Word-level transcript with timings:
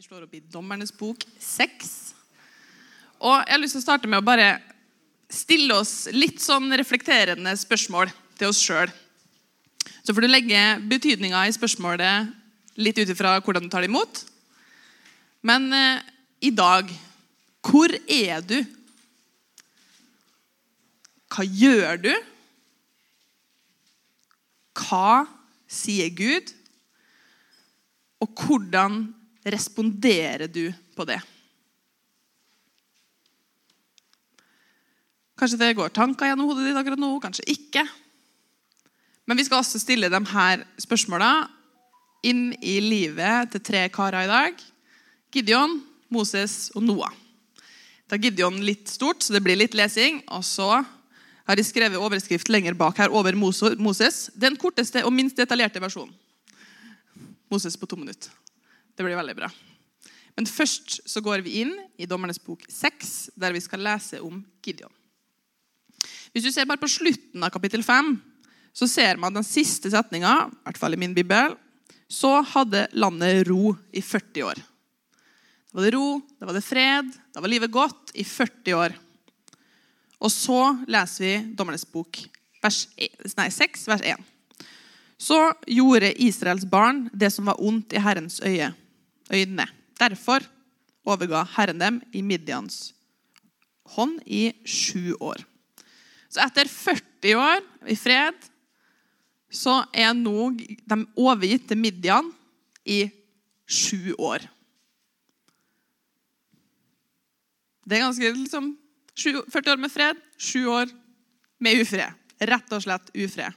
Slår 0.00 0.22
opp 0.24 0.32
i 0.32 0.38
Dommernes 0.48 0.94
bok 0.96 1.26
6. 1.44 1.88
Og 3.20 3.34
jeg 3.34 3.52
har 3.52 3.60
lyst 3.60 3.74
til 3.76 3.82
å 3.82 3.84
starte 3.84 4.08
med 4.08 4.22
å 4.22 4.24
bare 4.24 4.54
stille 5.28 5.76
oss 5.76 6.06
litt 6.14 6.40
sånn 6.40 6.72
reflekterende 6.72 7.52
spørsmål 7.60 8.08
til 8.40 8.48
oss 8.48 8.62
sjøl. 8.64 8.88
Så 10.00 10.16
får 10.16 10.24
du 10.24 10.30
legge 10.30 10.62
betydninga 10.88 11.42
i 11.44 11.52
spørsmålet 11.52 12.32
litt 12.80 13.02
ut 13.02 13.12
ifra 13.12 13.34
hvordan 13.44 13.68
du 13.68 13.74
tar 13.74 13.84
det 13.84 13.90
imot. 13.92 14.22
Men 15.44 15.68
eh, 15.68 16.00
i 16.48 16.54
dag 16.54 16.88
hvor 17.68 17.92
er 18.08 18.40
du? 18.40 18.56
Hva 21.28 21.44
gjør 21.44 22.04
du? 22.08 22.12
Hva 24.80 25.26
sier 25.68 26.08
Gud? 26.08 26.56
Og 28.24 28.46
hvordan 28.48 29.02
responderer 29.44 30.50
du 30.50 30.68
på 30.96 31.06
det? 31.08 31.20
Kanskje 35.40 35.60
det 35.62 35.76
går 35.78 35.92
tanker 35.96 36.28
gjennom 36.28 36.50
hodet 36.50 36.68
ditt 36.68 36.76
akkurat 36.76 37.00
nå, 37.00 37.14
kanskje 37.22 37.46
ikke. 37.48 37.86
Men 39.24 39.38
vi 39.38 39.46
skal 39.46 39.62
også 39.62 39.80
stille 39.80 40.10
de 40.12 40.20
her 40.32 40.66
spørsmåla 40.82 41.30
inn 42.26 42.50
i 42.60 42.76
livet 42.84 43.54
til 43.54 43.64
tre 43.64 43.86
karer 43.92 44.26
i 44.26 44.30
dag. 44.30 44.64
Gideon, 45.32 45.78
Moses 46.12 46.68
og 46.74 46.84
Noah. 46.84 47.14
Da 48.10 48.18
Gideon 48.18 48.58
litt 48.66 48.90
stort, 48.90 49.22
så 49.22 49.36
det 49.36 49.44
blir 49.44 49.56
litt 49.56 49.76
lesing. 49.78 50.18
Og 50.34 50.44
så 50.44 50.68
har 50.76 51.56
de 51.56 51.64
skrevet 51.64 52.02
overskrift 52.02 52.50
lenger 52.50 52.76
bak 52.76 52.98
her 53.00 53.14
over 53.14 53.38
Moses. 53.38 54.26
Den 54.34 54.58
korteste 54.60 55.06
og 55.06 55.14
minst 55.14 55.38
detaljerte 55.38 55.80
versjonen. 55.82 56.12
Moses 57.50 57.78
på 57.78 57.88
to 57.90 57.96
minutter. 57.98 58.34
Det 59.00 59.04
blir 59.06 59.16
veldig 59.16 59.32
bra. 59.38 59.48
Men 60.36 60.44
først 60.44 60.98
så 61.08 61.22
går 61.24 61.40
vi 61.40 61.62
inn 61.62 61.70
i 61.96 62.04
Dommernes 62.04 62.36
bok 62.44 62.66
6, 62.68 63.30
der 63.32 63.54
vi 63.56 63.62
skal 63.64 63.80
lese 63.80 64.18
om 64.20 64.42
Gideon. 64.60 64.92
Hvis 66.34 66.44
du 66.44 66.50
ser 66.52 66.66
bare 66.68 66.82
på 66.82 66.90
slutten 66.92 67.40
av 67.40 67.48
kapittel 67.54 67.80
5, 67.80 68.10
så 68.76 68.84
ser 68.92 69.16
man 69.16 69.32
den 69.32 69.46
siste 69.46 69.88
setninga, 69.88 70.34
i 70.52 70.66
hvert 70.68 70.80
fall 70.82 70.98
i 70.98 70.98
min 71.00 71.14
bibel, 71.16 71.54
så 72.12 72.42
hadde 72.50 72.90
landet 72.92 73.46
ro 73.48 73.72
i 73.88 74.02
40 74.04 74.44
år. 74.50 74.60
Da 74.60 75.78
var 75.78 75.88
det 75.88 75.94
ro, 75.94 76.10
da 76.36 76.50
var 76.50 76.58
det 76.58 76.64
fred, 76.66 77.08
da 77.32 77.40
var 77.40 77.54
livet 77.54 77.72
godt 77.72 78.12
i 78.20 78.26
40 78.28 78.76
år. 78.82 78.98
Og 80.20 80.28
så 80.34 80.58
leser 80.92 81.24
vi 81.24 81.32
Dommernes 81.56 81.88
bok 81.88 82.20
vers 82.60 82.82
1, 83.00 83.32
nei, 83.40 83.48
6, 83.48 83.88
vers 83.94 84.04
1. 84.12 84.28
Så 85.20 85.40
gjorde 85.68 86.12
Israels 86.20 86.68
barn 86.68 87.06
det 87.16 87.32
som 87.32 87.48
var 87.48 87.64
ondt 87.64 87.96
i 87.96 88.04
Herrens 88.04 88.42
øye, 88.44 88.70
øyne. 89.32 89.66
Derfor 90.00 90.44
overga 91.06 91.44
Herren 91.56 91.80
dem 91.80 92.00
i 92.12 92.22
Midians 92.22 92.90
hånd 93.96 94.20
i 94.26 94.50
sju 94.66 95.16
år. 95.20 95.42
Så 96.30 96.42
etter 96.44 96.68
40 96.70 97.34
år 97.40 97.64
i 97.90 97.96
fred 97.98 98.36
så 99.50 99.80
er 99.90 100.12
nå 100.14 100.52
de 100.54 100.98
overgitt 101.18 101.66
til 101.68 101.80
Midian 101.80 102.28
i 102.86 103.02
sju 103.66 104.14
år. 104.14 104.44
Det 107.82 107.98
er 107.98 108.06
ganske 108.06 108.30
liksom 108.36 108.70
40 109.18 109.72
år 109.72 109.80
med 109.82 109.90
fred, 109.90 110.18
sju 110.38 110.68
år 110.70 110.92
med 111.58 111.82
ufred. 111.82 112.14
Rett 112.40 112.72
og 112.72 112.84
slett 112.84 113.10
ufred. 113.10 113.56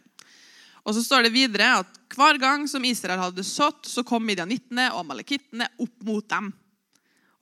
Og 0.83 0.97
så 0.97 1.03
står 1.05 1.27
det 1.27 1.35
videre 1.35 1.69
at 1.83 1.99
hver 2.17 2.37
gang 2.41 2.67
som 2.69 2.85
Israel 2.85 3.21
hadde 3.21 3.45
sådd, 3.45 3.85
så 3.89 4.03
kom 4.07 4.25
midjanittene 4.27 4.89
og 4.93 5.03
amalekittene 5.03 5.69
opp 5.81 5.95
mot 6.05 6.27
dem. 6.29 6.51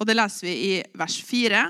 Og 0.01 0.07
Det 0.07 0.15
leser 0.17 0.47
vi 0.47 0.53
i 0.71 0.73
vers 0.97 1.19
4. 1.21 1.65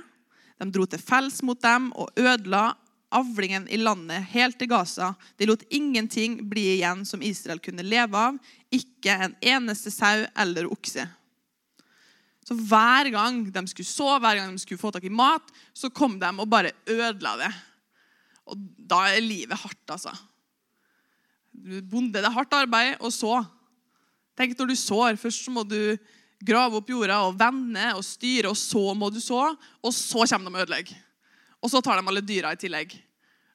De 0.62 0.70
dro 0.72 0.86
til 0.88 1.02
fells 1.02 1.42
mot 1.44 1.60
dem 1.62 1.90
og 2.00 2.14
ødela 2.16 2.72
avlingen 3.12 3.68
i 3.68 3.80
landet 3.82 4.30
helt 4.32 4.58
til 4.60 4.70
Gaza. 4.72 5.14
De 5.38 5.48
lot 5.50 5.64
ingenting 5.70 6.40
bli 6.50 6.78
igjen 6.78 7.04
som 7.08 7.24
Israel 7.26 7.60
kunne 7.64 7.84
leve 7.84 8.16
av, 8.18 8.38
ikke 8.72 9.18
en 9.28 9.36
eneste 9.42 9.92
sau 9.92 10.24
eller 10.40 10.70
okse. 10.72 11.04
Så 12.48 12.56
Hver 12.58 13.12
gang 13.14 13.44
de 13.52 13.66
skulle 13.70 13.88
så, 13.88 14.16
hver 14.20 14.40
gang 14.40 14.56
de 14.56 14.64
skulle 14.64 14.82
få 14.82 14.94
tak 14.96 15.06
i 15.06 15.14
mat, 15.14 15.52
så 15.74 15.92
kom 15.94 16.18
de 16.20 16.32
og 16.32 16.50
bare 16.50 16.74
ødela 16.90 17.36
det. 17.44 17.52
Og 18.50 18.64
da 18.78 19.04
er 19.12 19.24
livet 19.24 19.60
hardt, 19.60 19.84
altså. 19.94 20.16
Bonde, 21.52 22.20
det 22.20 22.26
er 22.26 22.34
hardt 22.34 22.54
arbeid 22.56 23.02
å 23.04 23.12
så. 23.14 23.42
Tenk 24.40 24.56
når 24.58 24.72
du 24.72 24.78
sår. 24.80 25.20
Først 25.20 25.50
må 25.54 25.66
du 25.68 25.98
grave 26.42 26.80
opp 26.80 26.90
jorda 26.90 27.20
og 27.28 27.38
vende 27.40 27.92
og 27.98 28.04
styre, 28.06 28.50
og 28.50 28.58
så 28.58 28.96
må 28.98 29.12
du 29.14 29.20
så. 29.22 29.44
Og 29.84 29.94
så 29.94 30.26
kommer 30.32 30.50
de 30.50 30.56
og 30.56 30.66
ødelegger. 30.66 31.00
Og 31.62 31.70
så 31.70 31.82
tar 31.84 32.00
de 32.00 32.10
alle 32.10 32.24
dyra 32.26 32.56
i 32.56 32.62
tillegg. 32.62 32.96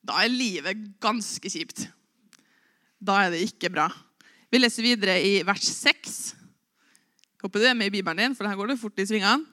Da 0.06 0.20
er 0.22 0.30
livet 0.30 0.84
ganske 1.02 1.50
kjipt. 1.50 1.88
Da 3.02 3.24
er 3.24 3.34
det 3.34 3.42
ikke 3.48 3.72
bra. 3.74 3.88
Vi 4.52 4.60
leser 4.60 4.86
videre 4.86 5.16
i 5.18 5.40
vers 5.46 5.66
6. 5.66 6.20
Håper 7.42 7.62
du 7.62 7.66
er 7.68 7.76
med 7.78 7.90
i 7.90 7.96
Bibelen 7.98 8.22
din, 8.22 8.36
for 8.38 8.46
her 8.46 8.56
går 8.58 8.72
det 8.72 8.80
fort 8.80 9.02
i 9.02 9.06
svingene. 9.08 9.44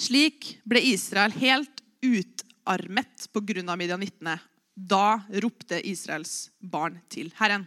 Slik 0.00 0.54
ble 0.64 0.80
Israel 0.92 1.34
helt 1.36 1.82
utarmet 2.00 3.26
pga. 3.34 3.76
midjanittene. 3.76 4.38
Da 4.80 5.20
ropte 5.42 5.80
Israels 5.84 6.48
barn 6.58 7.00
til 7.12 7.28
Herren. 7.36 7.66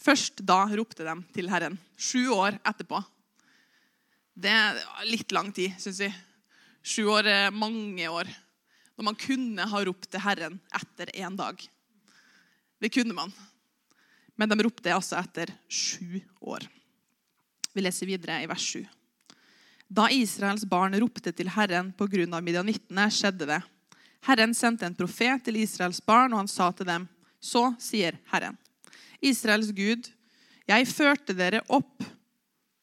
Først 0.00 0.40
da 0.46 0.64
ropte 0.72 1.04
de 1.04 1.14
til 1.34 1.50
Herren. 1.52 1.76
Sju 2.00 2.32
år 2.32 2.56
etterpå. 2.64 3.02
Det 4.32 4.50
er 4.50 4.78
litt 5.04 5.34
lang 5.36 5.52
tid, 5.52 5.74
syns 5.78 6.00
vi. 6.00 6.08
Sju 6.82 7.04
år 7.12 7.28
er 7.28 7.54
mange 7.54 8.08
år. 8.08 8.30
Når 8.96 9.08
man 9.10 9.18
kunne 9.20 9.68
ha 9.68 9.82
ropt 9.84 10.08
til 10.10 10.24
Herren 10.24 10.58
etter 10.74 11.12
én 11.12 11.36
dag. 11.36 11.60
Det 12.80 12.90
kunne 12.94 13.14
man. 13.14 13.34
Men 14.34 14.48
de 14.48 14.58
ropte 14.64 14.94
altså 14.94 15.20
etter 15.20 15.52
sju 15.68 16.22
år. 16.40 16.64
Vi 17.72 17.84
leser 17.84 18.08
videre 18.08 18.40
i 18.42 18.48
vers 18.48 18.64
7. 18.64 18.82
Da 19.92 20.08
Israels 20.12 20.64
barn 20.68 20.96
ropte 20.96 21.34
til 21.36 21.52
Herren 21.52 21.92
pga. 21.92 22.40
midjanittene, 22.40 23.10
skjedde 23.12 23.46
det. 23.46 23.60
Herren 24.26 24.54
sendte 24.54 24.86
en 24.86 24.96
profet 24.96 25.42
til 25.44 25.58
Israels 25.62 26.00
barn, 26.04 26.32
og 26.32 26.44
han 26.44 26.50
sa 26.50 26.70
til 26.76 26.88
dem, 26.88 27.06
så 27.42 27.72
sier 27.82 28.18
Herren, 28.30 28.58
Israels 29.22 29.72
Gud, 29.74 30.08
jeg 30.68 30.86
førte 30.90 31.34
dere 31.34 31.62
opp 31.74 32.04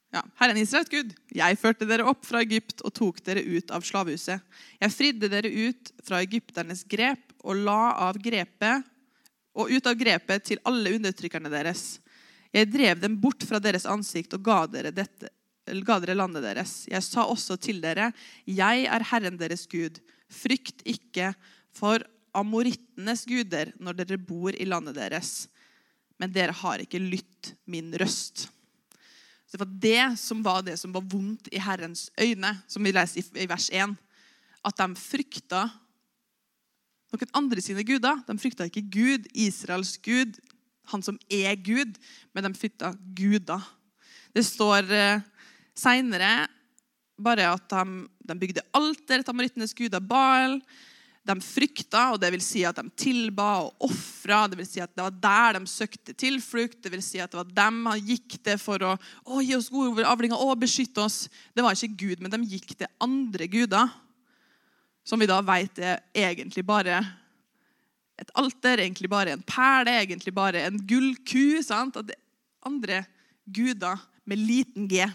ja, 0.10 0.24
Herren 0.40 0.58
Israels 0.58 0.90
Gud, 0.90 1.12
jeg 1.38 1.58
førte 1.62 1.86
dere 1.86 2.08
opp 2.10 2.24
fra 2.26 2.42
Egypt 2.42 2.82
og 2.82 2.94
tok 2.98 3.20
dere 3.26 3.44
ut 3.46 3.70
av 3.70 3.84
slavehuset. 3.86 4.42
Jeg 4.82 4.94
fridde 4.96 5.30
dere 5.30 5.52
ut 5.54 5.92
fra 6.02 6.24
egypternes 6.26 6.82
grep 6.90 7.36
og 7.46 7.62
la 7.68 7.94
av 8.08 8.18
grepet 8.18 8.88
og 9.60 9.70
ut 9.70 9.90
av 9.90 9.98
grepet 10.00 10.48
til 10.50 10.62
alle 10.66 10.96
undertrykkerne 10.98 11.52
deres. 11.54 12.00
Jeg 12.50 12.72
drev 12.74 13.04
dem 13.04 13.20
bort 13.22 13.46
fra 13.46 13.62
deres 13.62 13.86
ansikt 13.86 14.34
og 14.34 14.48
ga 14.48 14.64
dere, 14.72 14.90
dette, 14.96 15.30
ga 15.86 16.00
dere 16.02 16.18
landet 16.18 16.48
deres. 16.48 16.74
Jeg 16.90 17.06
sa 17.06 17.28
også 17.30 17.60
til 17.62 17.78
dere, 17.84 18.10
jeg 18.50 18.88
er 18.90 19.06
Herren 19.12 19.38
deres 19.38 19.68
Gud. 19.70 20.02
Frykt 20.30 20.84
ikke 20.88 21.34
for 21.76 22.04
amorittenes 22.38 23.26
guder 23.28 23.74
når 23.82 24.02
dere 24.02 24.20
bor 24.22 24.54
i 24.54 24.68
landet 24.68 24.98
deres. 25.00 25.48
Men 26.20 26.34
dere 26.36 26.56
har 26.56 26.84
ikke 26.84 27.02
lytt 27.02 27.54
min 27.70 27.92
røst. 27.98 28.48
Så 29.50 29.58
Det 29.58 29.64
var 29.64 29.74
det 29.82 30.20
som 30.22 30.44
var 30.46 30.62
det 30.62 30.78
som 30.78 30.94
var 30.94 31.02
vondt 31.02 31.50
i 31.52 31.60
Herrens 31.60 32.10
øyne, 32.22 32.54
som 32.68 32.84
vi 32.84 32.94
leser 32.94 33.26
i 33.34 33.48
vers 33.50 33.70
1. 33.74 33.96
At 34.66 34.78
de 34.78 34.88
frykta 34.96 35.64
noen 37.10 37.34
andre 37.34 37.62
sine 37.64 37.84
guder. 37.84 38.22
De 38.28 38.38
frykta 38.38 38.68
ikke 38.70 38.86
Gud, 38.94 39.26
Israels 39.34 39.98
Gud, 39.98 40.38
han 40.92 41.02
som 41.06 41.18
er 41.30 41.56
Gud, 41.56 41.98
men 42.34 42.46
de 42.46 42.54
frykta 42.58 42.94
guder. 43.18 43.64
Det 44.36 44.46
står 44.46 44.92
eh, 44.94 45.26
seinere 45.78 46.48
bare 47.24 47.50
at 47.54 47.66
de, 47.72 48.06
de 48.30 48.38
bygde 48.40 48.64
alter 48.76 49.22
til 49.24 49.34
amorittenes 49.34 49.76
guder 49.78 50.04
Baal. 50.04 50.60
De 51.30 51.36
frykta, 51.44 52.08
og 52.14 52.22
det 52.24 52.32
vil 52.34 52.42
si 52.42 52.64
at 52.66 52.80
de 52.80 52.90
tilba 52.98 53.48
og 53.66 53.86
ofra. 53.90 54.46
Det 54.50 54.58
vil 54.58 54.68
si 54.70 54.82
at 54.82 54.94
det 54.96 55.04
var 55.04 55.18
der 55.22 55.60
de 55.60 55.70
søkte 55.70 56.16
tilflukt. 56.18 56.80
Det 56.82 56.92
vil 56.94 57.04
si 57.06 57.22
at 57.22 57.32
det 57.32 57.42
var 57.42 57.52
dem 57.62 57.84
han 57.92 58.02
gikk 58.08 58.40
til 58.42 58.58
for 58.62 58.86
å, 58.88 58.96
å 59.28 59.44
gi 59.44 59.54
oss 59.58 59.70
gode 59.74 60.08
avlinger 60.08 60.42
og 60.42 60.58
beskytte 60.64 61.04
oss. 61.04 61.26
Det 61.54 61.66
var 61.66 61.76
ikke 61.76 62.00
Gud, 62.08 62.24
men 62.24 62.34
de 62.34 62.42
gikk 62.56 62.74
til 62.80 62.90
andre 63.04 63.50
guder. 63.52 63.92
Som 65.06 65.22
vi 65.22 65.30
da 65.30 65.40
vet 65.46 65.80
er 65.82 66.02
egentlig 66.18 66.64
bare 66.66 67.00
et 68.20 68.32
alter, 68.38 68.82
egentlig 68.84 69.10
bare 69.12 69.34
en 69.36 69.44
perle, 69.48 69.94
egentlig 70.02 70.34
bare 70.36 70.66
en 70.68 70.80
gullku. 70.88 71.62
sant? 71.64 72.00
At 72.00 72.10
det 72.10 72.20
andre 72.66 73.04
guder 73.46 74.00
med 74.26 74.42
liten 74.44 74.88
g. 74.90 75.06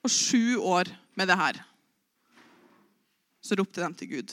Og 0.00 0.12
sju 0.12 0.56
år 0.62 0.88
med 1.18 1.28
det 1.28 1.38
her 1.40 1.60
så 3.40 3.56
ropte 3.56 3.80
de 3.82 3.88
til 3.96 4.10
Gud. 4.10 4.32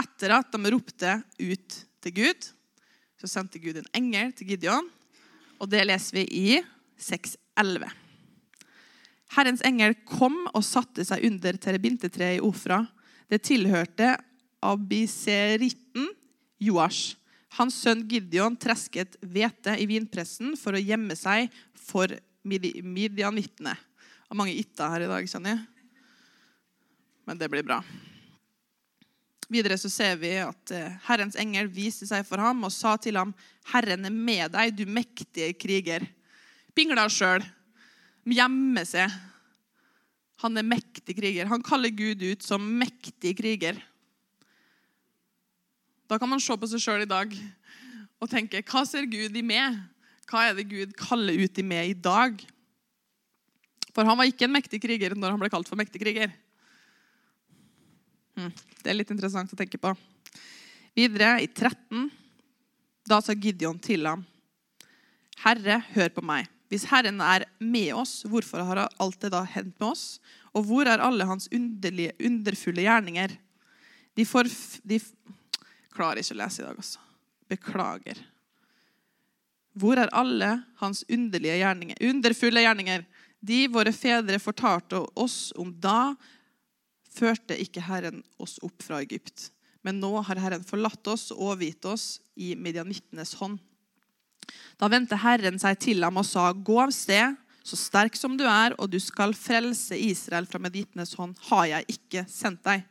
Etter 0.00 0.34
at 0.34 0.50
de 0.52 0.72
ropte 0.74 1.12
ut 1.38 1.76
til 2.02 2.14
Gud, 2.16 2.48
så 3.20 3.30
sendte 3.30 3.60
Gud 3.62 3.78
en 3.78 3.90
engel 3.96 4.32
til 4.36 4.52
Gideon. 4.52 4.88
Og 5.60 5.68
det 5.70 5.84
leser 5.86 6.18
vi 6.18 6.24
i 6.34 6.58
6.11. 7.00 7.86
Herrens 9.36 9.62
engel 9.66 9.94
kom 10.08 10.42
og 10.50 10.64
satte 10.66 11.04
seg 11.06 11.22
under 11.28 11.58
terebintetreet 11.60 12.40
i 12.40 12.44
Ofra. 12.44 12.82
Det 13.30 13.42
tilhørte 13.46 14.16
abiseritten 14.64 16.08
Joash. 16.60 17.14
Hans 17.58 17.76
sønn 17.82 18.02
Gideon 18.10 18.56
tresket 18.60 19.16
hvete 19.22 19.76
i 19.78 19.86
vinpressen 19.90 20.56
for 20.58 20.74
å 20.74 20.82
gjemme 20.82 21.16
seg 21.18 21.50
for 21.78 22.12
midianittene. 22.44 23.74
Det 24.30 24.38
mange 24.38 24.54
itter 24.54 24.92
her 24.92 25.04
i 25.04 25.10
dag, 25.10 25.26
kjenner 25.28 25.56
jeg. 25.56 25.64
Men 27.26 27.40
det 27.40 27.50
blir 27.52 27.66
bra. 27.66 27.80
Videre 29.50 29.74
så 29.82 29.90
ser 29.90 30.14
vi 30.20 30.30
at 30.38 30.72
eh, 30.74 30.98
Herrens 31.08 31.34
engel 31.40 31.66
viste 31.74 32.06
seg 32.06 32.22
for 32.26 32.38
ham 32.38 32.62
og 32.66 32.70
sa 32.70 32.94
til 33.02 33.18
ham, 33.18 33.32
'Herren 33.72 34.06
er 34.06 34.14
med 34.14 34.52
deg, 34.54 34.76
du 34.78 34.86
mektige 34.86 35.52
kriger.' 35.58 36.06
Pingla 36.74 37.08
sjøl. 37.10 37.42
Gjemmer 38.30 38.86
seg. 38.86 39.10
Han 40.44 40.56
er 40.56 40.64
mektig 40.64 41.16
kriger. 41.18 41.50
Han 41.50 41.64
kaller 41.66 41.90
Gud 41.90 42.22
ut 42.22 42.44
som 42.46 42.62
mektig 42.62 43.34
kriger. 43.40 43.80
Da 46.06 46.18
kan 46.18 46.30
man 46.30 46.40
se 46.42 46.54
på 46.54 46.68
seg 46.70 46.82
sjøl 46.82 47.04
i 47.04 47.10
dag 47.10 47.34
og 48.20 48.30
tenke, 48.30 48.62
hva 48.66 48.84
ser 48.86 49.08
Gud 49.10 49.36
i 49.36 49.42
meg? 49.46 49.76
Hva 50.30 50.46
er 50.46 50.54
det 50.54 50.68
Gud 50.70 50.94
kaller 50.98 51.34
ut 51.42 51.58
i 51.58 51.66
meg 51.66 51.90
i 51.90 51.98
dag? 51.98 52.38
For 53.90 54.06
han 54.06 54.18
var 54.18 54.28
ikke 54.30 54.46
en 54.46 54.54
mektig 54.54 54.78
kriger 54.82 55.16
når 55.18 55.34
han 55.34 55.42
ble 55.42 55.50
kalt 55.50 55.68
for 55.68 55.78
mektig 55.80 56.02
kriger. 56.02 56.30
Hm, 58.38 58.52
det 58.84 58.92
er 58.92 58.98
litt 58.98 59.10
interessant 59.10 59.50
å 59.50 59.58
tenke 59.58 59.80
på. 59.80 59.90
Videre, 60.94 61.36
i 61.42 61.48
13, 61.50 62.06
da 63.10 63.18
sa 63.22 63.34
Gideon 63.34 63.78
til 63.82 64.06
ham, 64.06 64.22
Herre, 65.40 65.80
hør 65.94 66.10
på 66.14 66.24
meg. 66.26 66.48
Hvis 66.70 66.84
Herren 66.90 67.18
er 67.24 67.46
med 67.58 67.94
oss, 67.98 68.20
hvorfor 68.28 68.62
har 68.62 68.84
alt 68.86 69.22
det 69.24 69.32
da 69.34 69.40
hendt 69.42 69.74
med 69.80 69.88
oss? 69.88 70.20
Og 70.54 70.66
hvor 70.68 70.86
er 70.86 71.02
alle 71.02 71.26
hans 71.26 71.48
underlige, 71.50 72.14
underfulle 72.22 72.84
gjerninger? 72.84 73.34
De, 74.14 74.26
forf... 74.28 74.78
de 74.86 75.00
klarer 75.90 76.20
ikke 76.22 76.36
å 76.36 76.40
lese 76.42 76.62
i 76.62 76.66
dag, 76.66 76.76
altså. 76.78 77.02
Beklager. 77.50 78.20
Hvor 79.78 79.98
er 80.00 80.10
alle 80.16 80.50
hans 80.80 81.04
gjerninger, 81.08 81.96
underfulle 82.00 82.64
gjerninger? 82.64 83.04
De 83.40 83.66
våre 83.72 83.92
fedre 83.92 84.38
fortalte 84.42 85.00
oss 85.16 85.52
om 85.56 85.72
da, 85.80 86.14
førte 87.10 87.56
ikke 87.58 87.82
Herren 87.86 88.22
oss 88.38 88.58
opp 88.62 88.82
fra 88.82 89.00
Egypt. 89.00 89.50
Men 89.82 90.00
nå 90.02 90.12
har 90.26 90.40
Herren 90.42 90.64
forlatt 90.66 91.06
oss 91.08 91.30
og 91.32 91.54
overgitt 91.54 91.86
oss 91.88 92.20
i 92.36 92.52
medianittenes 92.54 93.34
hånd. 93.40 93.58
Da 94.80 94.88
vendte 94.90 95.18
Herren 95.20 95.58
seg 95.62 95.78
til 95.80 96.04
ham 96.04 96.18
og 96.20 96.26
sa, 96.26 96.50
gå 96.52 96.76
av 96.82 96.92
sted, 96.94 97.36
så 97.64 97.76
sterk 97.76 98.16
som 98.16 98.36
du 98.40 98.44
er, 98.48 98.74
og 98.80 98.90
du 98.90 98.98
skal 99.00 99.36
frelse 99.36 99.96
Israel 99.96 100.48
fra 100.48 100.60
medittenes 100.62 101.14
hånd, 101.18 101.36
har 101.50 101.66
jeg 101.70 101.96
ikke 101.96 102.24
sendt 102.28 102.64
deg. 102.66 102.84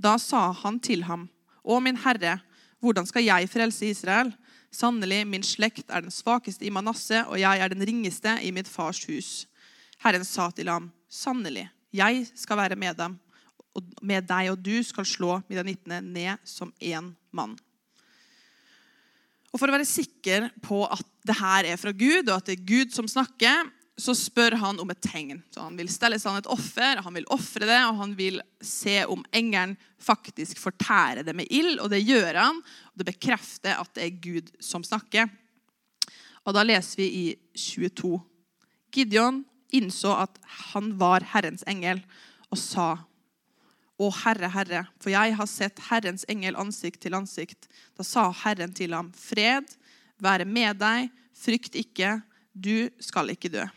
Da 0.00 0.16
sa 0.20 0.50
han 0.62 0.80
til 0.82 1.04
ham, 1.06 1.28
å 1.62 1.78
min 1.82 1.98
Herre, 2.02 2.38
hvordan 2.80 3.06
skal 3.08 3.24
jeg 3.26 3.50
frelse 3.52 3.90
Israel? 3.90 4.32
Sannelig, 4.70 5.24
min 5.26 5.42
slekt 5.42 5.90
er 5.90 6.04
den 6.04 6.14
svakeste 6.14 6.66
i 6.66 6.70
Manasseh, 6.70 7.26
og 7.26 7.40
jeg 7.40 7.58
er 7.58 7.72
den 7.72 7.82
ringeste 7.86 8.36
i 8.46 8.52
mitt 8.54 8.70
fars 8.70 9.02
hus. 9.08 9.30
Herren 10.04 10.24
sa 10.24 10.48
til 10.54 10.70
ham, 10.70 10.88
sannelig, 11.10 11.66
jeg 11.92 12.22
skal 12.38 12.60
være 12.60 12.78
med 12.78 12.94
dem, 13.00 13.16
og 13.74 13.90
med 14.02 14.26
deg, 14.26 14.52
og 14.52 14.62
du 14.62 14.76
skal 14.86 15.06
slå 15.06 15.40
midjanittene 15.48 16.00
ned 16.04 16.46
som 16.46 16.72
én 16.78 17.10
mann. 17.34 17.56
Og 19.50 19.58
For 19.58 19.66
å 19.66 19.74
være 19.74 19.88
sikker 19.88 20.48
på 20.62 20.84
at 20.86 21.06
det 21.26 21.36
her 21.40 21.66
er 21.72 21.78
fra 21.80 21.90
Gud, 21.90 22.28
og 22.28 22.36
at 22.36 22.46
det 22.46 22.58
er 22.58 22.68
Gud 22.70 22.94
som 22.94 23.10
snakker, 23.10 23.66
så 24.00 24.14
spør 24.16 24.56
han 24.60 24.80
om 24.80 24.90
et 24.92 25.02
tegn. 25.04 25.42
Så 25.52 25.62
Han 25.64 25.76
vil 25.78 25.90
stelle 25.92 26.18
seg 26.20 26.32
an 26.32 26.40
et 26.40 26.50
offer, 26.50 27.02
han 27.04 27.16
vil 27.16 27.28
ofre 27.32 27.66
det, 27.68 27.80
og 27.88 27.98
han 28.00 28.14
vil 28.18 28.40
se 28.64 29.00
om 29.04 29.24
engelen 29.36 29.76
faktisk 30.00 30.60
fortærer 30.62 31.24
det 31.26 31.34
med 31.36 31.50
ild. 31.50 31.78
Og 31.82 31.90
det 31.92 32.02
gjør 32.02 32.38
han. 32.40 32.62
og 32.92 33.02
Det 33.02 33.10
bekrefter 33.12 33.80
at 33.80 33.92
det 33.94 34.06
er 34.06 34.22
Gud 34.22 34.50
som 34.62 34.86
snakker. 34.86 35.28
Og 36.46 36.56
Da 36.56 36.64
leser 36.64 37.02
vi 37.02 37.08
i 37.08 37.26
22. 37.54 38.16
Gideon 38.90 39.44
innså 39.70 40.14
at 40.24 40.38
han 40.72 40.94
var 40.98 41.26
Herrens 41.32 41.62
engel, 41.68 42.02
og 42.50 42.58
sa 42.58 42.88
å 44.00 44.08
Herre, 44.24 44.48
Herre, 44.50 44.86
for 44.98 45.12
jeg 45.12 45.36
har 45.36 45.46
sett 45.46 45.82
Herrens 45.90 46.24
engel 46.32 46.56
ansikt 46.58 47.02
til 47.04 47.14
ansikt. 47.14 47.68
Da 47.94 48.06
sa 48.06 48.30
Herren 48.32 48.72
til 48.74 48.96
ham, 48.96 49.12
fred 49.12 49.68
være 50.20 50.48
med 50.48 50.80
deg, 50.80 51.12
frykt 51.36 51.76
ikke, 51.78 52.18
du 52.52 52.88
skal 53.04 53.30
ikke 53.36 53.52
dø. 53.52 53.68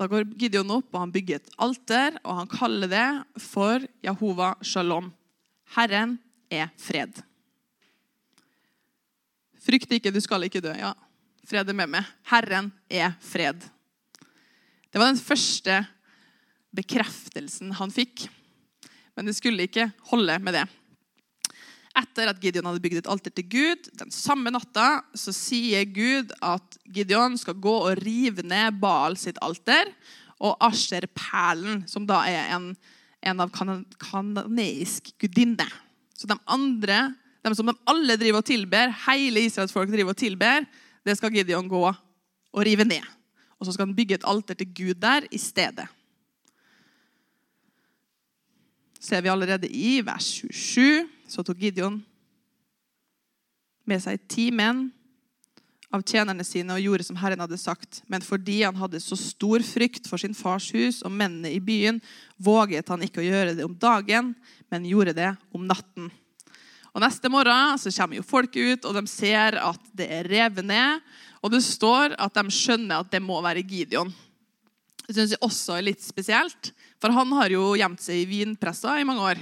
Da 0.00 0.06
går 0.08 0.30
Gideon 0.40 0.70
opp, 0.72 0.88
og 0.94 1.02
han 1.02 1.10
bygger 1.12 1.36
et 1.36 1.50
alter, 1.60 2.14
og 2.24 2.38
han 2.38 2.48
kaller 2.48 2.88
det 2.88 3.08
for 3.44 3.82
Jehova 4.00 4.54
Shalom. 4.64 5.10
Herren 5.74 6.14
er 6.48 6.70
fred. 6.80 7.20
Frykt 9.60 9.92
ikke, 9.92 10.08
du 10.08 10.16
skal 10.24 10.48
ikke 10.48 10.62
dø. 10.64 10.72
Ja, 10.72 10.94
fred 11.44 11.68
er 11.68 11.76
med 11.76 11.92
meg. 11.92 12.08
Herren 12.32 12.72
er 12.88 13.12
fred. 13.20 13.60
Det 14.88 14.96
var 14.96 15.12
den 15.12 15.20
første 15.20 15.82
bekreftelsen 16.72 17.76
han 17.76 17.92
fikk. 17.92 18.24
Men 19.12 19.28
det 19.28 19.36
skulle 19.36 19.68
ikke 19.68 19.90
holde 20.14 20.38
med 20.40 20.56
det. 20.56 20.64
Etter 21.98 22.30
at 22.30 22.38
Gideon 22.38 22.68
hadde 22.68 22.82
bygd 22.84 23.00
et 23.00 23.10
alter 23.10 23.32
til 23.34 23.46
Gud, 23.50 23.88
den 23.98 24.12
samme 24.14 24.52
natta 24.54 25.00
så 25.18 25.34
sier 25.34 25.88
Gud 25.90 26.30
at 26.38 26.78
Gideon 26.86 27.34
skal 27.40 27.58
gå 27.58 27.72
og 27.88 27.98
rive 28.04 28.44
ned 28.46 28.78
Baal 28.82 29.18
sitt 29.18 29.40
alter 29.42 29.90
og 30.40 30.54
Asher-perlen, 30.64 31.82
som 31.90 32.06
da 32.08 32.22
er 32.30 32.54
en, 32.54 32.70
en 33.26 33.42
av 33.42 33.50
kanoneisk 33.52 35.10
gudinne. 35.20 35.66
Så 36.16 36.30
de 36.30 36.38
andre, 36.48 37.02
de 37.42 37.54
som 37.58 37.68
de 37.68 37.76
alle 37.90 38.16
driver 38.20 38.40
og 38.40 38.48
tilber, 38.48 38.94
hele 39.08 39.44
Israels 39.50 39.74
folk 39.74 39.90
driver 39.92 40.14
og 40.14 40.22
tilber, 40.22 40.64
det 41.04 41.18
skal 41.18 41.34
Gideon 41.34 41.68
gå 41.68 41.84
og 41.90 42.66
rive 42.66 42.86
ned. 42.86 43.04
Og 43.58 43.66
så 43.66 43.74
skal 43.74 43.90
han 43.90 43.96
bygge 43.98 44.20
et 44.20 44.28
alter 44.30 44.56
til 44.56 44.70
Gud 44.72 45.00
der 45.02 45.26
i 45.34 45.40
stedet 45.42 45.90
ser 49.00 49.24
vi 49.24 49.32
allerede 49.32 49.68
i 49.68 50.00
vers 50.04 50.24
27. 50.24 51.08
Så 51.30 51.44
tok 51.46 51.60
Gideon 51.62 52.00
med 53.86 54.02
seg 54.02 54.18
ti 54.30 54.50
menn 54.54 54.88
av 55.90 56.02
tjenerne 56.06 56.44
sine 56.46 56.74
og 56.76 56.82
gjorde 56.82 57.06
som 57.06 57.18
Herren 57.18 57.42
hadde 57.42 57.58
sagt. 57.58 58.00
Men 58.10 58.22
fordi 58.22 58.60
han 58.62 58.78
hadde 58.78 59.00
så 59.02 59.18
stor 59.18 59.62
frykt 59.66 60.06
for 60.10 60.22
sin 60.22 60.34
fars 60.38 60.68
hus 60.74 61.00
og 61.06 61.14
mennene 61.14 61.50
i 61.54 61.60
byen, 61.62 61.98
våget 62.38 62.90
han 62.90 63.02
ikke 63.06 63.22
å 63.22 63.26
gjøre 63.26 63.56
det 63.58 63.66
om 63.66 63.76
dagen, 63.78 64.32
men 64.70 64.88
gjorde 64.88 65.16
det 65.18 65.30
om 65.54 65.66
natten. 65.66 66.10
Og 66.90 67.02
Neste 67.04 67.30
morgen 67.30 67.78
så 67.78 67.92
kommer 67.94 68.18
jo 68.18 68.26
folket 68.26 68.74
ut, 68.74 68.88
og 68.88 68.98
de 68.98 69.04
ser 69.10 69.58
at 69.62 69.92
det 69.94 70.08
er 70.10 70.26
revet 70.30 70.66
ned. 70.66 71.06
Og 71.40 71.54
det 71.54 71.62
står 71.62 72.16
at 72.18 72.34
de 72.34 72.50
skjønner 72.54 73.04
at 73.04 73.12
det 73.12 73.22
må 73.22 73.38
være 73.44 73.62
Gideon. 73.62 74.10
Det 75.06 75.14
syns 75.14 75.34
jeg 75.34 75.42
også 75.46 75.78
er 75.78 75.86
litt 75.86 76.02
spesielt. 76.02 76.72
For 77.00 77.14
han 77.14 77.30
har 77.38 77.54
jo 77.54 77.72
gjemt 77.78 78.02
seg 78.02 78.20
i 78.20 78.28
vinpressa 78.28 78.98
i 78.98 79.06
mange 79.06 79.26
år. 79.32 79.40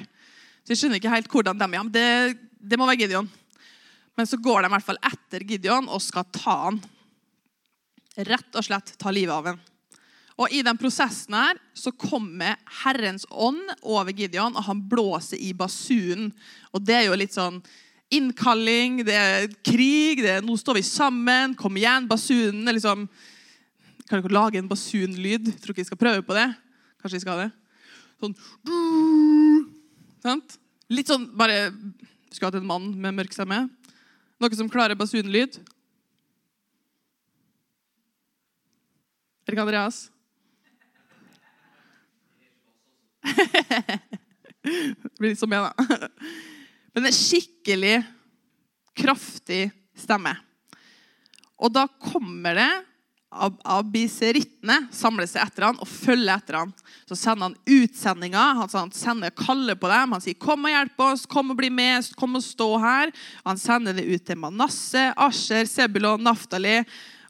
Så 0.68 0.74
jeg 0.74 0.82
skjønner 0.82 1.00
ikke 1.00 1.12
helt 1.14 1.30
hvordan 1.32 1.56
de 1.56 1.66
er. 1.72 1.86
Det, 1.88 2.08
det 2.60 2.76
må 2.76 2.84
være 2.84 3.00
Gideon. 3.00 3.28
Men 4.20 4.26
så 4.28 4.36
går 4.36 4.60
de 4.60 4.68
i 4.68 4.72
hvert 4.74 4.84
fall 4.84 4.98
etter 5.08 5.44
Gideon 5.48 5.86
og 5.88 6.02
skal 6.04 6.26
ta 6.28 6.56
han. 6.66 6.80
Rett 8.28 8.58
og 8.58 8.66
slett 8.66 8.92
ta 9.00 9.08
livet 9.08 9.32
av 9.32 9.48
han. 9.48 9.62
Og 10.36 10.52
I 10.52 10.60
den 10.66 10.76
prosessen 10.76 11.38
her 11.38 11.56
så 11.72 11.88
kommer 11.96 12.60
Herrens 12.82 13.24
ånd 13.32 13.72
over 13.80 14.12
Gideon, 14.12 14.60
og 14.60 14.66
han 14.68 14.84
blåser 14.90 15.40
i 15.40 15.54
basunen. 15.56 16.34
Og 16.76 16.84
Det 16.84 16.98
er 16.98 17.06
jo 17.08 17.16
litt 17.16 17.32
sånn 17.32 17.62
innkalling, 18.12 19.00
det 19.08 19.16
er 19.16 19.48
krig, 19.64 20.20
det 20.20 20.36
er 20.36 20.44
'nå 20.44 20.52
står 20.52 20.82
vi 20.82 20.84
sammen', 20.84 21.56
kom 21.56 21.80
igjen, 21.80 22.08
basunen 22.08 22.68
er 22.68 22.76
liksom 22.76 23.08
Kan 24.08 24.22
dere 24.22 24.32
lage 24.32 24.56
en 24.56 24.68
basunlyd? 24.68 25.48
Tror 25.60 25.72
ikke 25.72 25.84
vi 25.84 25.84
skal 25.84 26.00
prøve 26.00 26.22
på 26.24 26.32
det. 26.32 26.48
Kanskje 27.00 27.16
vi 27.16 27.20
skal 27.20 27.36
ha 27.36 27.44
det? 27.44 27.52
Sånn 28.20 28.34
sant? 30.24 30.58
Litt 30.88 31.10
sånn 31.10 31.26
bare 31.36 31.68
Skulle 32.28 32.50
hatt 32.50 32.60
en 32.60 32.68
mann 32.68 32.90
med 33.00 33.16
mørk 33.16 33.32
stemme. 33.32 33.62
Noe 34.38 34.56
som 34.56 34.68
klarer 34.70 34.98
basunlyd. 34.98 35.56
Erik 39.48 39.62
Andreas? 39.62 40.10
det 44.62 45.16
blir 45.16 45.32
litt 45.32 45.40
som 45.40 45.48
meg, 45.48 45.64
da. 45.64 45.72
Men 46.92 47.08
en 47.08 47.16
skikkelig 47.16 47.96
kraftig 48.98 49.70
stemme. 49.96 50.34
Og 51.58 51.72
da 51.72 51.86
kommer 51.88 52.60
det 52.60 52.70
abiserittene 53.28 54.86
samler 54.94 55.28
seg 55.28 55.42
etter 55.44 55.66
han 55.66 55.80
og 55.82 55.88
følger 55.88 56.32
etter 56.38 56.56
han. 56.62 56.70
Så 57.08 57.16
sender 57.18 57.50
han 57.50 57.58
utsendinger. 57.68 58.62
Han, 58.72 58.92
sender 58.94 59.34
kaller 59.36 59.76
på 59.76 59.90
dem. 59.90 60.14
Han 60.16 60.24
sier 60.24 60.38
'Kom 60.38 60.64
og 60.64 60.72
hjelp 60.72 61.00
oss. 61.00 61.26
Kom 61.26 61.50
og 61.50 61.56
bli 61.56 61.68
med. 61.70 62.08
Kom 62.16 62.36
og 62.36 62.42
stå 62.42 62.78
her.' 62.80 63.12
Han 63.44 63.58
sender 63.58 63.92
det 63.92 64.08
ut 64.08 64.24
til 64.24 64.36
Manasseh, 64.38 65.12
Asher, 65.16 65.64
Sebulon, 65.64 66.22
Naftali 66.22 66.84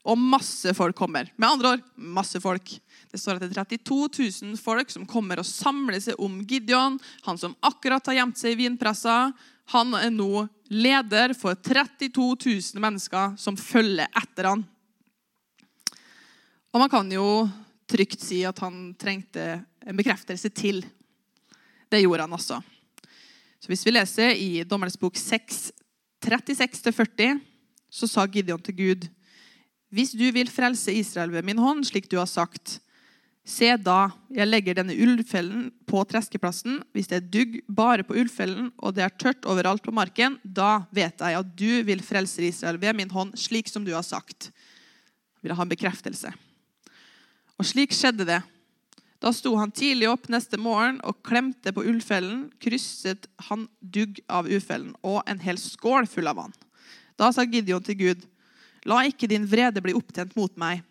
Og 0.05 0.17
masse 0.17 0.73
folk 0.75 0.97
kommer. 0.97 1.28
Med 1.37 1.49
andre 1.49 1.69
ord 1.73 1.83
masse 1.97 2.40
folk. 2.40 2.81
Det 3.11 3.21
står 3.21 3.37
at 3.37 3.40
det 3.40 3.57
er 3.57 3.67
32 3.67 4.09
000 4.43 4.57
folk 4.57 4.90
som 4.90 5.05
kommer 5.05 5.38
og 5.38 5.45
samler 5.45 6.00
seg 6.00 6.14
om 6.19 6.40
Gideon, 6.45 6.99
han 7.25 7.38
som 7.38 7.57
akkurat 7.61 8.07
har 8.07 8.14
gjemt 8.14 8.38
seg 8.38 8.52
i 8.52 8.69
vinpressa. 8.69 9.33
Han 9.73 9.95
er 9.95 10.11
nå 10.11 10.49
leder 10.71 11.35
for 11.35 11.55
32 11.55 12.37
000 12.47 12.81
mennesker 12.81 13.37
som 13.37 13.57
følger 13.57 14.09
etter 14.17 14.45
han. 14.45 14.64
Og 16.72 16.82
man 16.82 16.90
kan 16.92 17.08
jo 17.12 17.48
trygt 17.88 18.20
si 18.20 18.42
at 18.44 18.58
han 18.60 18.92
trengte 19.00 19.44
en 19.88 19.96
bekreftelse 19.96 20.50
til. 20.52 20.82
Det 21.88 22.02
gjorde 22.02 22.26
han 22.26 22.37
også. 22.37 22.60
Så 23.58 23.70
Hvis 23.70 23.87
vi 23.87 23.94
leser 23.94 24.34
i 24.37 24.64
Dommernes 24.68 24.98
bok 25.00 25.16
6, 25.16 25.70
36-40, 26.25 27.40
så 27.88 28.06
sa 28.06 28.26
Gideon 28.26 28.60
til 28.60 28.76
Gud.: 28.76 29.08
Hvis 29.88 30.12
du 30.12 30.26
vil 30.32 30.50
frelse 30.50 30.92
Israel 30.92 31.32
ved 31.32 31.42
min 31.42 31.58
hånd, 31.58 31.87
slik 31.88 32.10
du 32.10 32.18
har 32.18 32.28
sagt, 32.28 32.80
Se 33.48 33.70
da, 33.80 34.10
jeg 34.28 34.44
legger 34.44 34.76
denne 34.76 34.92
ullfellen 34.92 35.70
på 35.88 36.02
treskeplassen. 36.04 36.82
Hvis 36.92 37.08
det 37.08 37.16
er 37.16 37.30
dugg 37.32 37.54
bare 37.64 38.04
på 38.04 38.18
ullfellen, 38.20 38.66
og 38.76 38.92
det 38.98 39.06
er 39.06 39.14
tørt 39.16 39.48
overalt 39.48 39.80
på 39.87 39.94
marken, 39.96 40.37
da 40.44 40.82
vet 40.92 41.16
jeg 41.25 41.38
at 41.38 41.54
du 41.56 41.80
vil 41.88 42.04
frelse 42.04 42.44
Israel 42.44 42.76
ved 42.82 42.98
min 42.98 43.08
hånd, 43.08 43.32
slik 43.40 43.72
som 43.72 43.87
du 43.87 43.94
har 43.96 44.04
sagt. 44.04 44.50
Jeg 44.52 45.48
vil 45.48 45.56
ha 45.56 45.64
en 45.64 45.72
bekreftelse. 45.72 46.34
Og 47.58 47.66
slik 47.66 47.94
skjedde 47.96 48.26
det. 48.28 48.40
Da 49.18 49.32
sto 49.34 49.56
han 49.58 49.74
tidlig 49.74 50.06
opp 50.10 50.28
neste 50.30 50.60
morgen 50.62 51.00
og 51.02 51.22
klemte 51.26 51.72
på 51.74 51.82
ullfellen. 51.90 52.46
Krysset 52.62 53.26
han 53.48 53.66
dugg 53.80 54.20
av 54.30 54.46
ufellen 54.46 54.94
og 55.02 55.24
en 55.26 55.42
hel 55.42 55.58
skål 55.58 56.06
full 56.06 56.30
av 56.30 56.38
vann. 56.38 56.54
Da 57.18 57.32
sa 57.34 57.42
Gideon 57.42 57.82
til 57.82 57.98
Gud, 57.98 58.28
la 58.86 59.02
ikke 59.08 59.26
din 59.30 59.48
vrede 59.50 59.82
bli 59.82 59.96
opptent 59.98 60.36
mot 60.38 60.54
meg 60.60 60.84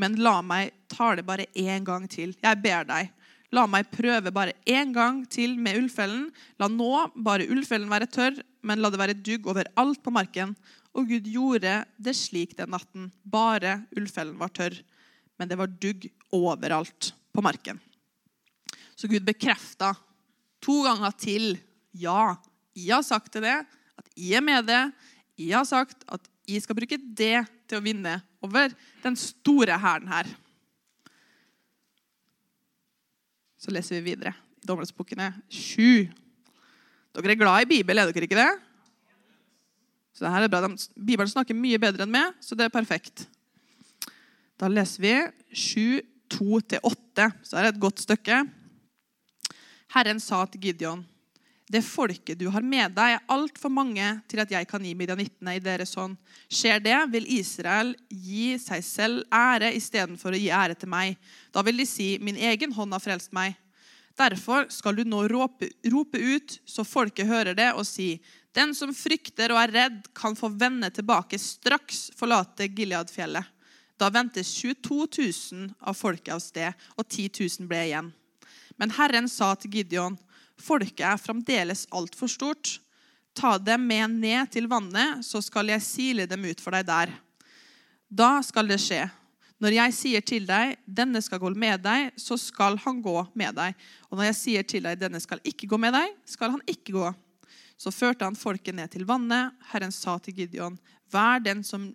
men 0.00 0.18
la 0.22 0.40
meg 0.44 0.72
ta 0.90 1.12
det 1.16 1.26
bare 1.28 1.48
én 1.58 1.84
gang 1.84 2.06
til. 2.10 2.34
Jeg 2.40 2.62
ber 2.62 2.86
deg. 2.88 3.10
La 3.50 3.66
meg 3.66 3.90
prøve 3.90 4.30
bare 4.32 4.54
én 4.68 4.94
gang 4.94 5.24
til 5.28 5.56
med 5.58 5.78
ullfellen. 5.80 6.28
La 6.60 6.70
nå 6.70 7.10
bare 7.16 7.48
ullfellen 7.50 7.90
være 7.90 8.10
tørr, 8.10 8.38
men 8.62 8.80
la 8.80 8.90
det 8.92 9.00
være 9.00 9.18
dugg 9.18 9.48
overalt 9.50 10.02
på 10.04 10.14
marken. 10.14 10.54
Og 10.94 11.10
Gud 11.10 11.26
gjorde 11.30 11.82
det 11.98 12.16
slik 12.18 12.56
den 12.58 12.72
natten. 12.74 13.10
Bare 13.24 13.82
ullfellen 13.96 14.38
var 14.38 14.54
tørr, 14.54 14.78
men 15.40 15.48
det 15.48 15.56
var 15.56 15.72
dugg 15.72 16.04
overalt 16.36 17.14
på 17.32 17.40
marken. 17.40 17.80
Så 18.92 19.08
Gud 19.08 19.24
bekrefta 19.24 19.94
to 20.60 20.82
ganger 20.84 21.14
til. 21.16 21.54
Ja, 21.96 22.36
jeg 22.76 22.92
har 22.92 23.06
sagt 23.06 23.32
til 23.32 23.46
det, 23.46 23.56
at 23.96 24.12
jeg 24.20 24.36
er 24.36 24.44
med 24.44 24.68
det. 24.68 24.82
Jeg 25.40 25.56
har 25.56 25.64
sagt 25.64 26.04
at 26.12 26.28
jeg 26.44 26.60
skal 26.60 26.76
bruke 26.76 27.00
det 27.00 27.40
til 27.70 27.80
å 27.80 27.84
vinne 27.84 28.18
over 28.44 28.74
den 29.00 29.16
store 29.16 29.80
hæren 29.80 30.12
her. 30.12 30.28
Så 33.60 33.72
leser 33.72 33.96
vi 33.96 34.12
videre 34.12 34.36
i 34.60 34.68
Dommersbukene 34.68 35.32
7. 35.48 36.04
Dere 37.16 37.32
er 37.32 37.40
glad 37.40 37.64
i 37.64 37.72
Bibelen, 37.78 38.04
er 38.04 38.12
dere 38.12 38.28
ikke 38.28 38.38
det? 38.38 38.52
Så 40.12 40.26
det 40.26 40.36
her 40.36 40.44
er 40.44 40.52
bra. 40.52 40.68
Bibelen 41.00 41.32
snakker 41.32 41.56
mye 41.56 41.80
bedre 41.80 42.04
enn 42.04 42.12
meg, 42.12 42.36
så 42.44 42.52
det 42.52 42.68
er 42.68 42.74
perfekt. 42.74 43.24
Da 44.60 44.68
leser 44.68 45.02
vi 45.02 45.14
7, 45.56 46.00
2-8. 46.36 47.30
Så 47.42 47.56
er 47.56 47.64
det 47.64 47.72
et 47.72 47.80
godt 47.80 48.02
stykke. 48.04 48.42
Herren 49.94 50.20
sa 50.20 50.44
til 50.46 50.68
Gideon 50.68 51.06
det 51.70 51.84
folket 51.86 52.38
du 52.40 52.48
har 52.50 52.64
med 52.66 52.96
deg, 52.96 53.12
er 53.14 53.28
altfor 53.30 53.70
mange 53.70 54.02
til 54.30 54.40
at 54.42 54.50
jeg 54.50 54.66
kan 54.66 54.82
gi 54.82 54.90
midjanittene 54.98 55.52
i 55.54 55.62
deres 55.62 55.92
hånd. 55.94 56.16
Skjer 56.50 56.82
det, 56.82 56.96
vil 57.12 57.28
Israel 57.30 57.92
gi 58.10 58.56
seg 58.58 58.82
selv 58.82 59.20
ære 59.30 59.70
istedenfor 59.78 60.34
å 60.34 60.40
gi 60.40 60.48
ære 60.50 60.74
til 60.80 60.90
meg. 60.90 61.14
Da 61.54 61.62
vil 61.62 61.78
de 61.78 61.86
si, 61.86 62.16
min 62.18 62.40
egen 62.50 62.74
hånd 62.74 62.96
har 62.96 63.04
frelst 63.04 63.30
meg. 63.36 63.54
Derfor 64.18 64.66
skal 64.74 64.98
du 64.98 65.04
nå 65.06 65.22
rope, 65.30 65.70
rope 65.94 66.18
ut, 66.18 66.58
så 66.66 66.82
folket 66.82 67.30
hører 67.30 67.54
det, 67.54 67.70
og 67.78 67.86
si, 67.86 68.16
den 68.50 68.74
som 68.74 68.90
frykter 68.90 69.54
og 69.54 69.62
er 69.62 69.76
redd, 69.76 70.02
kan 70.10 70.34
få 70.34 70.50
vende 70.50 70.90
tilbake 70.90 71.38
straks 71.38 72.08
forlate 72.18 72.66
Gileadfjellet. 72.74 73.46
Da 74.00 74.08
ventes 74.08 74.48
22 74.56 75.06
000 75.52 75.70
av 75.80 75.94
folket 75.94 76.32
av 76.34 76.40
sted, 76.40 76.72
og 76.96 77.04
10 77.04 77.28
000 77.60 77.68
ble 77.68 77.84
igjen. 77.90 78.10
Men 78.80 78.94
Herren 78.96 79.28
sa 79.28 79.52
til 79.60 79.76
Gideon, 79.76 80.16
Folket 80.60 81.04
er 81.06 81.20
fremdeles 81.20 81.86
altfor 81.94 82.28
stort. 82.28 82.74
Ta 83.36 83.54
dem 83.58 83.86
med 83.88 84.18
ned 84.20 84.50
til 84.52 84.68
vannet, 84.68 85.24
så 85.24 85.40
skal 85.44 85.70
jeg 85.72 85.84
sile 85.86 86.26
dem 86.28 86.44
ut 86.44 86.60
for 86.60 86.74
deg 86.76 86.88
der. 86.88 87.14
Da 88.10 88.40
skal 88.44 88.68
det 88.68 88.80
skje. 88.82 89.06
Når 89.60 89.76
jeg 89.76 89.94
sier 89.94 90.22
til 90.24 90.46
deg, 90.48 90.76
'Denne 90.88 91.20
skal 91.22 91.38
gå 91.38 91.50
med 91.54 91.82
deg', 91.84 92.12
så 92.16 92.36
skal 92.40 92.78
han 92.80 93.02
gå 93.02 93.28
med 93.34 93.54
deg. 93.54 93.74
Og 94.10 94.18
når 94.18 94.24
jeg 94.30 94.36
sier 94.36 94.62
til 94.62 94.82
deg, 94.82 94.98
'Denne 94.98 95.20
skal 95.20 95.40
ikke 95.44 95.68
gå 95.68 95.76
med 95.76 95.92
deg', 95.92 96.16
skal 96.24 96.50
han 96.50 96.62
ikke 96.66 96.92
gå. 96.92 97.14
Så 97.76 97.92
førte 97.92 98.24
han 98.24 98.36
folket 98.36 98.74
ned 98.74 98.90
til 98.90 99.04
vannet. 99.04 99.52
Herren 99.72 99.92
sa 99.92 100.18
til 100.18 100.34
Gideon, 100.34 100.78
'Vær 101.12 101.44
den 101.44 101.62
som 101.62 101.94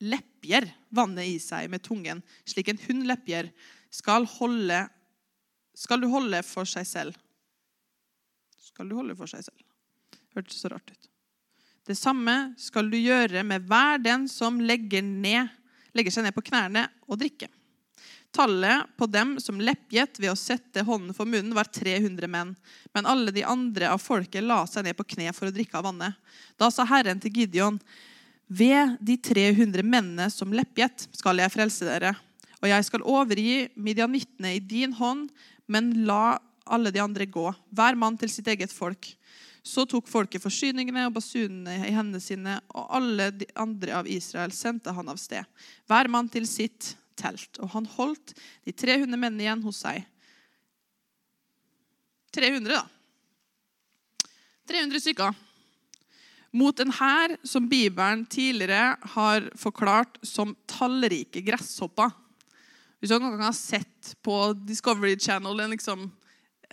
leppjer 0.00 0.68
vannet 0.94 1.28
i 1.30 1.38
seg 1.42 1.70
med 1.72 1.84
tungen, 1.84 2.22
slik 2.44 2.68
en 2.72 2.82
hund 2.88 3.06
lepjer, 3.08 3.50
skal, 3.92 4.26
holde, 4.36 4.82
skal 5.76 6.02
du 6.02 6.10
holde 6.12 6.42
for 6.46 6.68
seg 6.68 6.88
selv.' 6.88 7.22
skal 8.76 8.90
du 8.90 8.96
holde 8.98 9.14
for 9.16 9.30
seg 9.30 9.40
selv. 9.46 9.62
Hørtes 10.36 10.58
så 10.60 10.68
rart 10.68 10.90
ut. 10.92 11.06
Det 11.86 11.94
samme 11.96 12.52
skal 12.60 12.90
du 12.92 12.98
gjøre 12.98 13.44
med 13.46 13.64
hver 13.70 14.02
den 14.02 14.26
som 14.28 14.58
legger, 14.60 15.00
ned, 15.06 15.48
legger 15.96 16.12
seg 16.12 16.26
ned 16.26 16.34
på 16.36 16.44
knærne 16.44 16.82
og 17.06 17.20
drikker. 17.22 17.48
Tallet 18.36 18.90
på 18.98 19.06
dem 19.08 19.36
som 19.40 19.62
leppjet 19.62 20.18
ved 20.20 20.28
å 20.28 20.36
sette 20.36 20.82
hånden 20.84 21.16
for 21.16 21.30
munnen, 21.30 21.54
var 21.56 21.70
300 21.72 22.28
menn. 22.28 22.52
Men 22.92 23.08
alle 23.08 23.32
de 23.32 23.46
andre 23.48 23.88
av 23.94 24.02
folket 24.02 24.44
la 24.44 24.58
seg 24.68 24.84
ned 24.84 24.98
på 24.98 25.06
kne 25.14 25.32
for 25.32 25.48
å 25.48 25.54
drikke 25.54 25.78
av 25.78 25.86
vannet. 25.88 26.18
Da 26.60 26.68
sa 26.74 26.84
Herren 26.90 27.22
til 27.22 27.32
Gideon, 27.32 27.78
ved 28.46 28.96
de 29.02 29.16
300 29.18 29.82
mennene 29.82 30.28
som 30.30 30.54
leppjet, 30.54 31.08
skal 31.16 31.42
jeg 31.42 31.52
frelse 31.52 31.86
dere. 31.88 32.14
Og 32.62 32.70
jeg 32.70 32.86
skal 32.86 33.04
overgi 33.06 33.66
midjanittene 33.74 34.54
i 34.56 34.62
din 34.62 34.94
hånd, 34.96 35.28
men 35.68 35.92
la 36.08 36.38
alle 36.66 36.90
de 36.90 37.02
andre 37.02 37.26
gå, 37.30 37.46
hver 37.70 37.98
mann 37.98 38.16
til 38.18 38.30
sitt 38.32 38.48
eget 38.50 38.72
folk. 38.74 39.12
Så 39.66 39.84
tok 39.86 40.06
folket 40.10 40.42
forsyningene 40.42 41.08
og 41.08 41.16
basunene 41.16 41.74
i 41.88 41.94
hendene 41.94 42.22
sine, 42.22 42.58
og 42.74 42.90
alle 42.98 43.30
de 43.34 43.48
andre 43.58 43.96
av 44.00 44.10
Israel 44.10 44.54
sendte 44.54 44.94
han 44.94 45.10
av 45.10 45.18
sted, 45.18 45.46
hver 45.90 46.10
mann 46.10 46.30
til 46.30 46.46
sitt 46.46 46.94
telt. 47.18 47.58
Og 47.62 47.72
han 47.74 47.88
holdt 47.96 48.34
de 48.66 48.74
300 48.74 49.14
mennene 49.18 49.46
igjen 49.46 49.64
hos 49.66 49.82
seg. 49.82 50.04
300, 52.36 52.68
da. 52.74 52.84
300 54.68 55.02
stykker. 55.02 55.45
Mot 56.54 56.78
en 56.80 56.92
hær 56.94 57.34
som 57.46 57.66
Bibelen 57.68 58.24
tidligere 58.30 58.94
har 59.16 59.48
forklart 59.58 60.20
som 60.24 60.54
tallrike 60.70 61.42
gresshopper. 61.44 62.12
Hvis 63.00 63.10
du 63.10 63.18
noen 63.18 63.36
gang 63.36 63.48
har 63.48 63.56
sett 63.56 64.14
på 64.24 64.54
Discovery 64.66 65.16
Channel 65.20 65.64
en 65.64 65.74
liksom 65.74 66.06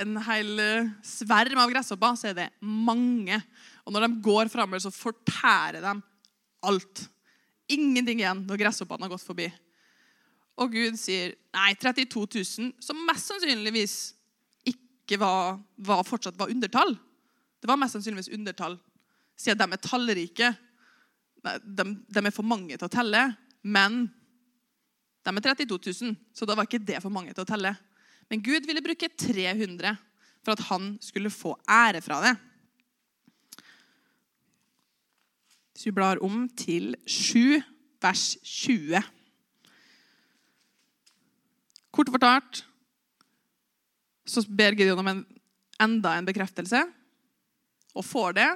en 0.01 0.17
hel 0.25 0.59
eh, 0.61 0.91
sverm 1.05 1.59
av 1.61 1.71
gresshopper, 1.71 2.15
så 2.17 2.31
er 2.31 2.37
det 2.37 2.47
mange. 2.61 3.37
Og 3.85 3.93
når 3.93 4.07
de 4.07 4.23
går 4.25 4.49
framover, 4.49 4.81
så 4.81 4.93
fortærer 4.93 5.81
de 5.83 5.93
alt. 6.65 7.03
Ingenting 7.71 8.23
igjen 8.23 8.43
når 8.47 8.61
gresshoppene 8.63 9.05
har 9.05 9.13
gått 9.13 9.25
forbi. 9.25 9.49
Og 10.61 10.73
Gud 10.73 10.97
sier 11.01 11.33
nei, 11.55 11.71
32 11.81 12.25
000, 12.25 12.73
som 12.83 13.05
mest 13.07 13.29
sannsynligvis 13.31 13.95
ikke 14.69 15.17
var, 15.21 15.57
var, 15.81 16.03
fortsatt 16.07 16.37
var 16.39 16.51
undertall. 16.53 16.93
Det 17.61 17.69
var 17.69 17.79
mest 17.81 17.97
sannsynligvis 17.97 18.33
undertall, 18.35 18.77
siden 19.39 19.61
de 19.61 19.75
er 19.75 19.83
tallrike. 19.83 20.51
De, 21.43 21.85
de, 21.85 22.23
er 22.23 22.35
for 22.35 22.47
mange 22.47 22.77
til 22.77 22.87
å 22.87 22.91
telle, 22.91 23.25
men 23.63 24.05
de 25.23 25.31
er 25.31 25.45
32 25.65 25.93
000, 26.03 26.15
så 26.35 26.47
da 26.47 26.55
var 26.55 26.67
ikke 26.67 26.83
det 26.83 27.01
for 27.03 27.13
mange 27.13 27.33
til 27.33 27.43
å 27.43 27.47
telle. 27.47 27.73
Men 28.31 28.43
Gud 28.43 28.67
ville 28.67 28.83
bruke 28.83 29.11
300 29.11 29.95
for 30.43 30.55
at 30.55 30.65
han 30.69 30.93
skulle 31.03 31.31
få 31.31 31.55
ære 31.69 32.01
fra 32.03 32.19
det. 32.23 32.33
Hvis 35.73 35.87
vi 35.87 35.95
blar 35.95 36.21
om 36.23 36.45
til 36.59 36.93
7, 37.07 37.63
vers 38.03 38.25
20. 38.43 38.99
Kort 41.93 42.11
fortalt 42.11 42.63
så 44.25 44.43
ber 44.47 44.75
Gideon 44.77 45.01
om 45.01 45.09
en, 45.11 45.23
enda 45.83 46.15
en 46.15 46.27
bekreftelse, 46.27 46.79
og 47.93 48.05
får 48.07 48.37
det. 48.39 48.49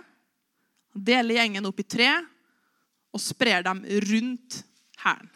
Deler 0.98 1.42
gjengen 1.42 1.68
opp 1.70 1.82
i 1.82 1.88
tre 1.88 2.12
og 3.14 3.22
sprer 3.22 3.66
dem 3.66 3.84
rundt 4.10 4.62
hæren. 5.04 5.30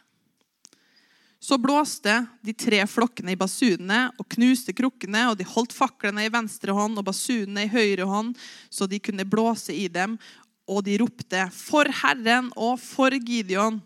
Så 1.42 1.58
blåste 1.58 2.20
de 2.46 2.54
tre 2.54 2.84
flokkene 2.86 3.34
i 3.34 3.40
basunene 3.40 4.12
og 4.22 4.28
knuste 4.30 4.76
krukkene, 4.78 5.24
og 5.32 5.40
de 5.40 5.48
holdt 5.50 5.74
faklene 5.74 6.28
i 6.28 6.34
venstre 6.34 6.76
hånd 6.78 7.00
og 7.02 7.08
basunene 7.08 7.66
i 7.66 7.72
høyre 7.72 8.06
hånd, 8.06 8.36
så 8.70 8.86
de 8.86 9.00
kunne 9.02 9.26
blåse 9.26 9.74
i 9.74 9.88
dem. 9.90 10.20
Og 10.70 10.86
de 10.86 11.00
ropte, 11.02 11.50
'For 11.50 11.90
Herren 11.90 12.52
og 12.56 12.80
for 12.80 13.10
Gideon!' 13.10 13.82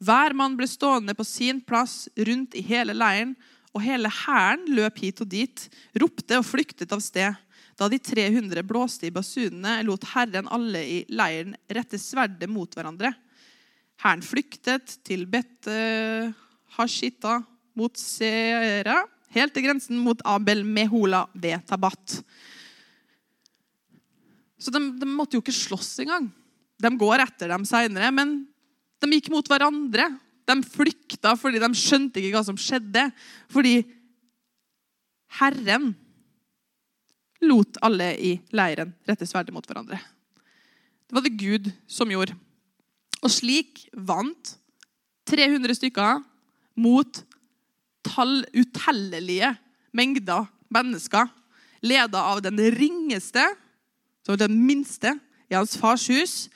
Hver 0.00 0.32
mann 0.32 0.56
ble 0.56 0.66
stående 0.66 1.14
på 1.14 1.24
sin 1.24 1.60
plass 1.60 2.08
rundt 2.16 2.56
i 2.56 2.62
hele 2.64 2.96
leiren, 2.96 3.36
og 3.74 3.82
hele 3.82 4.08
hæren 4.08 4.64
løp 4.70 4.98
hit 4.98 5.20
og 5.20 5.28
dit, 5.28 5.68
ropte 6.00 6.38
og 6.38 6.46
flyktet 6.46 6.92
av 6.92 7.00
sted. 7.00 7.36
Da 7.78 7.88
de 7.90 7.98
300 7.98 8.62
blåste 8.66 9.08
i 9.08 9.14
basunene, 9.14 9.80
lot 9.86 10.06
Herren 10.12 10.48
alle 10.52 10.82
i 10.86 10.98
leiren 11.10 11.56
rette 11.66 11.98
sverdet 11.98 12.50
mot 12.50 12.70
hverandre. 12.70 13.10
Hæren 14.02 14.22
flyktet 14.26 14.98
til 15.06 15.26
Bet 15.30 15.68
Hashita 16.76 17.40
mot 17.78 17.98
Sera, 17.98 19.00
helt 19.34 19.54
til 19.54 19.66
grensen 19.66 19.98
mot 20.02 20.20
Abel 20.26 20.62
Mehola 20.66 21.24
ved 21.34 21.66
Tabat. 21.66 22.20
Så 24.58 24.72
de, 24.72 24.80
de 24.96 25.08
måtte 25.10 25.36
jo 25.36 25.42
ikke 25.42 25.54
slåss 25.54 25.96
engang. 26.04 26.30
De 26.80 26.90
går 26.98 27.22
etter 27.24 27.50
dem 27.50 27.66
seinere, 27.68 28.10
men 28.14 28.36
de 29.02 29.10
gikk 29.16 29.32
mot 29.34 29.50
hverandre. 29.50 30.08
De 30.44 30.56
flykta 30.68 31.34
fordi 31.40 31.60
de 31.62 31.70
skjønte 31.76 32.20
ikke 32.20 32.36
hva 32.36 32.44
som 32.46 32.58
skjedde. 32.60 33.08
Fordi 33.52 33.78
Herren 35.40 35.92
lot 37.42 37.78
alle 37.84 38.12
i 38.16 38.34
leiren 38.54 38.94
rette 39.08 39.26
sverdet 39.28 39.54
mot 39.54 39.66
hverandre. 39.66 39.98
Det 41.08 41.16
var 41.16 41.24
det 41.24 41.38
Gud 41.40 41.70
som 41.90 42.10
gjorde. 42.10 42.36
Og 43.24 43.32
slik 43.32 43.86
vant 43.92 44.54
300 45.28 45.76
stykker 45.78 46.22
mot 46.80 47.22
tall, 48.04 48.42
utellelige 48.52 49.54
mengder 49.96 50.48
mennesker, 50.74 51.28
leda 51.84 52.20
av 52.32 52.42
den 52.44 52.58
ringeste, 52.74 53.44
som 54.24 54.38
den 54.40 54.56
minste, 54.66 55.14
i 55.52 55.56
hans 55.56 55.76
fars 55.76 56.06
hus, 56.08 56.48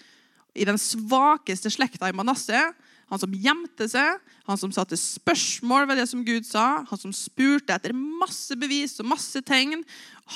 i 0.57 0.65
den 0.67 0.79
svakeste 0.81 1.71
slekta 1.71 2.09
i 2.09 2.17
Manasseh. 2.17 2.73
Han 3.09 3.21
som 3.23 3.33
gjemte 3.33 3.87
seg, 3.89 4.21
han 4.45 4.61
som 4.61 4.73
satte 4.75 4.97
spørsmål 5.01 5.87
ved 5.89 6.03
det 6.03 6.09
som 6.11 6.25
Gud 6.27 6.45
sa, 6.45 6.83
han 6.89 7.01
som 7.01 7.15
spurte 7.17 7.73
etter 7.73 7.97
masse 7.97 8.57
bevis 8.61 8.99
og 9.01 9.09
masse 9.09 9.41
tegn. 9.49 9.81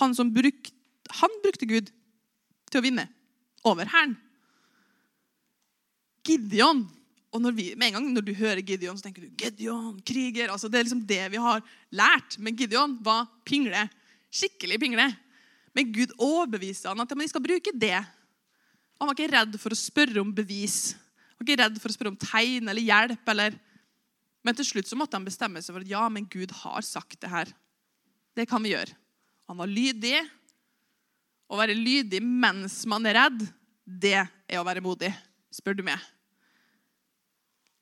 Han 0.01 0.17
som 0.17 0.33
brukte, 0.33 0.73
han 1.21 1.35
brukte 1.45 1.69
Gud 1.69 1.93
til 2.73 2.81
å 2.81 2.85
vinne 2.85 3.07
over 3.69 3.91
Hæren. 3.93 4.17
Gideon. 6.25 6.87
Og 7.33 7.41
når 7.41 7.55
vi, 7.57 7.67
med 7.77 7.91
en 7.91 7.99
gang 7.99 8.09
når 8.13 8.25
du 8.25 8.33
hører 8.37 8.61
Gideon, 8.65 8.97
så 8.97 9.07
tenker 9.07 9.25
du 9.25 9.37
Gideon, 9.41 10.01
kriger. 10.05 10.53
altså 10.53 10.69
Det 10.69 10.81
er 10.81 10.87
liksom 10.87 11.05
det 11.09 11.23
vi 11.33 11.41
har 11.41 11.63
lært. 11.91 12.39
Men 12.39 12.57
Gideon 12.57 12.99
var 13.05 13.27
pingle. 13.49 13.87
Skikkelig 14.33 14.81
pingle. 14.81 15.09
Men 15.77 15.93
Gud 15.93 16.13
overbeviste 16.21 16.89
han 16.93 17.01
at 17.05 17.13
de 17.13 17.29
skal 17.29 17.45
bruke 17.45 17.73
det. 17.75 17.97
Han 19.01 19.09
var 19.09 19.17
ikke 19.17 19.33
redd 19.33 19.57
for 19.61 19.75
å 19.75 19.79
spørre 19.79 20.21
om 20.23 20.33
bevis. 20.37 20.93
Var 21.43 21.49
ikke 21.49 21.59
redd 21.59 21.79
for 21.83 21.91
å 21.91 21.95
spørre 21.97 22.13
om 22.13 22.21
tegn 22.23 22.71
eller 22.71 22.87
hjelp. 22.87 23.23
Eller... 23.35 23.57
Men 24.47 24.55
til 24.59 24.67
slutt 24.69 24.87
så 24.87 24.99
måtte 24.99 25.19
han 25.19 25.27
bestemme 25.27 25.59
seg 25.63 25.75
for 25.75 25.83
at 25.83 25.91
ja, 25.91 26.03
men 26.07 26.29
Gud 26.31 26.55
har 26.63 26.87
sagt 26.87 27.19
det 27.23 27.31
her. 27.31 27.51
Det 28.39 28.47
kan 28.47 28.63
vi 28.63 28.71
gjøre. 28.77 28.95
Han 29.51 29.59
var 29.59 29.71
lydig. 29.71 30.21
Å 31.51 31.59
være 31.59 31.75
lydig 31.75 32.23
mens 32.23 32.79
man 32.89 33.11
er 33.11 33.19
redd, 33.19 33.43
det 33.85 34.15
er 34.23 34.61
å 34.61 34.65
være 34.65 34.81
modig 34.85 35.11
spør 35.53 35.77
du 35.77 35.83
meg. 35.85 35.99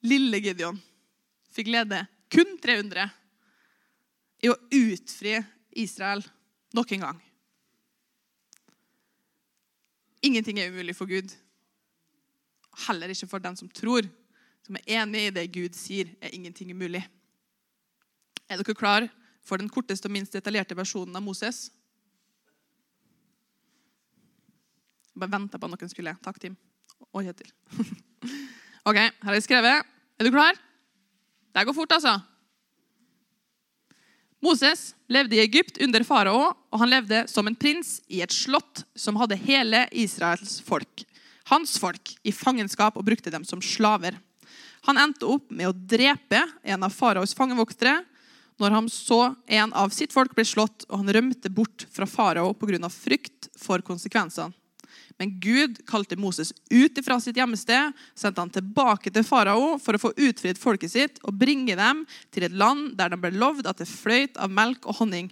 Lille 0.08 0.40
Gideon 0.40 0.80
fikk 1.52 1.68
lede 1.70 2.00
kun 2.32 2.56
300 2.62 3.04
i 4.42 4.50
å 4.50 4.56
utfri 4.56 5.36
Israel 5.78 6.24
nok 6.74 6.96
en 6.96 7.04
gang. 7.04 7.20
Ingenting 10.26 10.58
er 10.58 10.72
umulig 10.72 10.96
for 10.96 11.06
Gud. 11.06 11.30
Heller 12.86 13.12
ikke 13.12 13.28
for 13.30 13.42
den 13.42 13.56
som 13.58 13.70
tror. 13.74 14.06
Som 14.66 14.78
er 14.78 15.00
enig 15.00 15.26
i 15.26 15.34
det 15.34 15.46
Gud 15.54 15.76
sier, 15.78 16.12
er 16.20 16.34
ingenting 16.36 16.70
umulig. 16.74 17.02
Er 18.50 18.60
dere 18.60 18.76
klar 18.76 19.06
for 19.46 19.60
den 19.60 19.70
korteste 19.72 20.08
og 20.08 20.14
minst 20.14 20.34
detaljerte 20.34 20.76
versjonen 20.78 21.16
av 21.16 21.24
Moses? 21.24 21.68
Jeg 25.10 25.22
bare 25.22 25.34
venta 25.36 25.58
på 25.58 25.66
at 25.66 25.74
noen 25.74 25.92
skulle. 25.92 26.16
Takk, 26.22 26.38
Tim 26.42 26.56
og 27.10 27.24
Kjetil. 27.24 27.50
OK, 28.88 28.96
her 28.96 29.14
har 29.26 29.38
jeg 29.38 29.46
skrevet. 29.46 29.86
Er 30.20 30.26
du 30.26 30.32
klar? 30.34 30.58
Det 31.50 31.64
går 31.66 31.76
fort, 31.76 31.96
altså. 31.96 32.18
Moses 34.40 34.94
levde 35.12 35.36
i 35.36 35.42
Egypt 35.42 35.80
under 35.84 36.04
farao, 36.06 36.52
og 36.72 36.80
han 36.80 36.92
levde 36.92 37.24
som 37.28 37.48
en 37.48 37.56
prins 37.58 37.98
i 38.08 38.22
et 38.24 38.32
slott 38.32 38.84
som 38.96 39.18
hadde 39.20 39.36
hele 39.36 39.84
Israels 39.92 40.60
folk, 40.64 41.04
hans 41.50 41.76
folk, 41.82 42.14
i 42.22 42.32
fangenskap 42.32 42.96
og 42.96 43.06
brukte 43.06 43.32
dem 43.32 43.44
som 43.44 43.62
slaver. 43.62 44.18
Han 44.88 44.98
endte 44.98 45.28
opp 45.28 45.50
med 45.52 45.68
å 45.68 45.74
drepe 45.76 46.44
en 46.62 46.86
av 46.86 46.94
faraos 46.94 47.36
fangevoktere 47.36 48.00
når 48.60 48.76
han 48.76 48.88
så 48.92 49.34
en 49.48 49.72
av 49.72 49.92
sitt 49.94 50.12
folk 50.12 50.34
bli 50.36 50.44
slått, 50.44 50.84
og 50.88 51.00
han 51.00 51.12
rømte 51.16 51.48
bort 51.52 51.86
fra 51.92 52.06
farao 52.08 52.52
pga. 52.54 52.90
frykt 52.92 53.48
for 53.56 53.80
konsekvensene. 53.80 54.52
Men 55.20 55.34
Gud 55.40 55.82
kalte 55.86 56.16
Moses 56.16 56.52
ut 56.70 56.98
fra 57.04 57.18
sitt 57.20 57.36
hjemmested, 57.36 57.92
sendte 58.16 58.40
han 58.40 58.52
tilbake 58.52 59.10
til 59.12 59.24
farao 59.24 59.74
for 59.78 59.96
å 59.96 60.00
få 60.00 60.12
utfridd 60.16 60.58
folket 60.58 60.94
sitt 60.94 61.20
og 61.28 61.36
bringe 61.36 61.76
dem 61.76 62.06
til 62.32 62.46
et 62.46 62.56
land 62.56 62.94
der 62.96 63.12
de 63.12 63.18
ble 63.20 63.34
lovd 63.36 63.68
at 63.68 63.82
det 63.82 63.88
fløyt 63.90 64.40
av 64.40 64.52
melk 64.52 64.88
og 64.88 64.96
honning. 65.02 65.28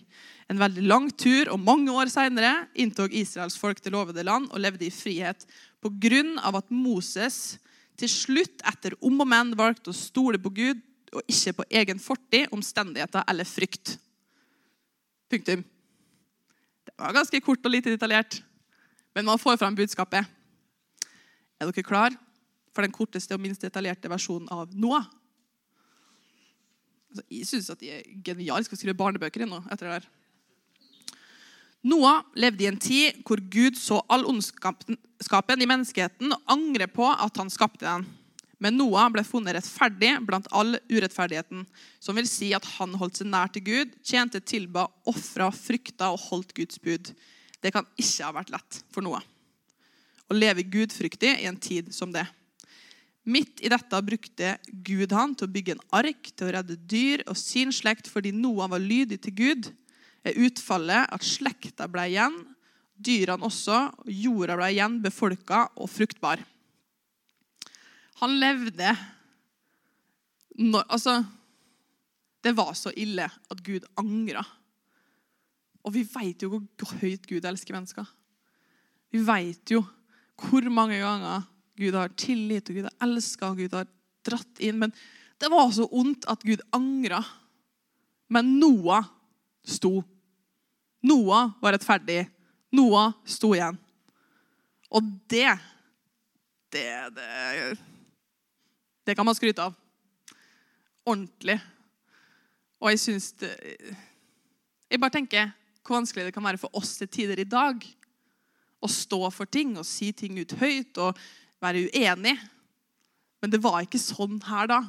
En 0.48 0.60
veldig 0.60 0.84
lang 0.88 1.08
tur, 1.12 1.48
og 1.52 1.60
mange 1.60 1.92
år 1.92 2.12
senere 2.12 2.66
inntok 2.76 3.16
Israels 3.16 3.56
folk 3.60 3.80
det 3.84 3.92
lovede 3.92 4.24
land 4.24 4.48
og 4.52 4.60
levde 4.60 4.86
i 4.86 4.92
frihet 4.92 5.44
pga. 5.82 6.22
at 6.58 6.70
Moses 6.70 7.58
til 7.98 8.08
slutt, 8.08 8.62
etter 8.62 8.94
om 9.02 9.20
og 9.20 9.28
men, 9.28 9.56
valgte 9.58 9.90
å 9.90 9.96
stole 9.96 10.38
på 10.38 10.50
Gud 10.54 10.82
og 11.12 11.24
ikke 11.26 11.56
på 11.58 11.64
egen 11.80 11.98
fortid, 11.98 12.48
omstendigheter 12.52 13.24
eller 13.28 13.44
frykt. 13.48 13.96
Punktum. 15.28 15.64
Det 16.84 16.94
var 16.98 17.16
ganske 17.16 17.40
kort 17.40 17.64
og 17.64 17.72
lite 17.72 17.92
detaljert. 17.92 18.40
Men 19.14 19.26
man 19.26 19.40
får 19.40 19.58
fram 19.58 19.76
budskapet. 19.76 20.26
Er 21.58 21.66
dere 21.66 21.82
klar 21.82 22.14
for 22.74 22.84
den 22.84 22.94
korteste 22.94 23.34
og 23.34 23.42
minst 23.42 23.64
detaljerte 23.64 24.10
versjonen 24.10 24.48
av 24.54 24.70
Noah? 24.74 25.08
Altså, 27.08 27.24
jeg 27.32 27.48
syns 27.48 27.70
de 27.80 27.90
er 27.90 28.06
geniale. 28.24 28.62
Skal 28.66 28.78
skrive 28.78 28.98
barnebøker 28.98 29.42
ennå 29.42 29.62
etter 29.72 29.88
det 29.88 29.96
der. 29.96 30.08
Noah 31.86 32.24
levde 32.34 32.64
i 32.64 32.70
en 32.70 32.80
tid 32.80 33.20
hvor 33.26 33.40
Gud 33.52 33.78
så 33.78 34.00
all 34.10 34.26
ondskapen 34.28 35.62
i 35.62 35.68
menneskeheten 35.68 36.34
og 36.34 36.50
angrer 36.50 36.90
på 36.90 37.06
at 37.06 37.38
han 37.38 37.52
skapte 37.52 37.86
den. 37.86 38.06
Men 38.58 38.74
Noah 38.74 39.06
ble 39.14 39.22
funnet 39.22 39.54
rettferdig 39.54 40.16
blant 40.26 40.48
all 40.50 40.74
urettferdigheten, 40.90 41.62
som 42.02 42.18
vil 42.18 42.26
si 42.26 42.50
at 42.56 42.66
han 42.74 42.96
holdt 42.98 43.20
seg 43.20 43.30
nær 43.30 43.52
til 43.54 43.62
Gud, 43.68 43.94
tjente, 44.02 44.42
tilba, 44.42 44.88
ofra, 45.06 45.52
frykta 45.54 46.10
og 46.10 46.24
holdt 46.26 46.56
Guds 46.58 46.82
bud. 46.82 47.12
Det 47.62 47.74
kan 47.74 47.86
ikke 47.94 48.26
ha 48.26 48.34
vært 48.34 48.50
lett 48.54 48.82
for 48.90 49.06
Noah 49.06 49.22
å 50.28 50.36
leve 50.36 50.66
gudfryktig 50.68 51.38
i 51.40 51.48
en 51.48 51.58
tid 51.60 51.90
som 51.94 52.12
det. 52.12 52.24
Midt 53.28 53.60
i 53.64 53.70
dette 53.72 54.00
brukte 54.04 54.54
Gud 54.84 55.12
han 55.12 55.34
til 55.36 55.48
å 55.48 55.52
bygge 55.52 55.74
en 55.76 55.84
ark 55.98 56.30
til 56.32 56.48
å 56.48 56.54
redde 56.56 56.78
dyr 56.88 57.24
og 57.28 57.36
sin 57.36 57.72
slekt 57.74 58.08
fordi 58.08 58.32
Noah 58.32 58.70
var 58.72 58.84
lydig 58.84 59.20
til 59.24 59.36
Gud. 59.36 59.70
Er 60.26 60.38
utfallet 60.44 61.10
at 61.14 61.24
slekta 61.24 61.86
ble 61.90 62.08
igjen, 62.10 62.36
dyrene 62.98 63.46
også, 63.46 63.80
og 64.02 64.10
jorda 64.10 64.56
ble 64.58 64.72
igjen 64.74 64.98
befolka 65.04 65.66
og 65.78 65.90
fruktbar. 65.90 66.42
Han 68.18 68.38
levde 68.40 68.96
når, 70.58 70.88
Altså 70.90 71.20
Det 72.42 72.50
var 72.56 72.72
så 72.74 72.90
ille 72.98 73.28
at 73.28 73.60
Gud 73.62 73.84
angra 73.98 74.42
og 75.88 75.94
vi 75.94 76.04
vet 76.04 76.44
jo 76.44 76.50
hvor 76.52 76.96
høyt 77.00 77.26
Gud 77.28 77.46
elsker 77.48 77.76
mennesker. 77.76 78.06
Vi 79.08 79.22
vet 79.24 79.72
jo 79.72 79.80
hvor 80.38 80.66
mange 80.70 80.98
ganger 81.00 81.46
Gud 81.78 81.96
har 81.96 82.12
tillit, 82.18 82.68
og 82.68 82.76
Gud 82.76 82.88
har 82.90 83.06
elska, 83.06 83.48
og 83.48 83.62
Gud 83.62 83.76
har 83.76 83.88
dratt 84.26 84.60
inn. 84.60 84.80
Men 84.82 84.92
det 85.40 85.48
var 85.50 85.70
så 85.72 85.86
ondt 85.94 86.26
at 86.28 86.44
Gud 86.44 86.60
angra. 86.76 87.22
Men 88.34 88.58
Noah 88.60 89.06
sto. 89.68 90.00
Noah 91.04 91.52
var 91.62 91.76
rettferdig. 91.76 92.24
Noah 92.74 93.14
sto 93.28 93.52
igjen. 93.56 93.78
Og 94.90 95.02
det 95.30 95.58
Det, 96.68 96.84
det, 97.16 97.76
det 99.06 99.14
kan 99.16 99.24
man 99.24 99.34
skryte 99.34 99.62
av. 99.64 99.76
Ordentlig. 101.08 101.56
Og 102.76 102.90
jeg 102.92 103.00
syns 103.00 103.32
det 103.40 103.54
Jeg 104.90 105.00
bare 105.00 105.14
tenker 105.16 105.54
hvor 105.82 105.96
vanskelig 105.96 106.26
det 106.26 106.34
kan 106.36 106.44
være 106.44 106.60
for 106.60 106.76
oss 106.76 106.98
til 106.98 107.08
tider 107.08 107.40
i 107.40 107.48
dag 107.48 107.80
å 108.84 108.88
stå 108.92 109.30
for 109.32 109.48
ting 109.48 109.72
og 109.80 109.86
si 109.88 110.10
ting 110.12 110.36
ut 110.36 110.52
høyt 110.60 111.00
og 111.00 111.16
være 111.64 111.86
uenig. 111.88 112.34
Men 113.40 113.52
det 113.52 113.62
var 113.64 113.80
ikke 113.82 114.00
sånn 114.00 114.36
her 114.44 114.68
da. 114.68 114.82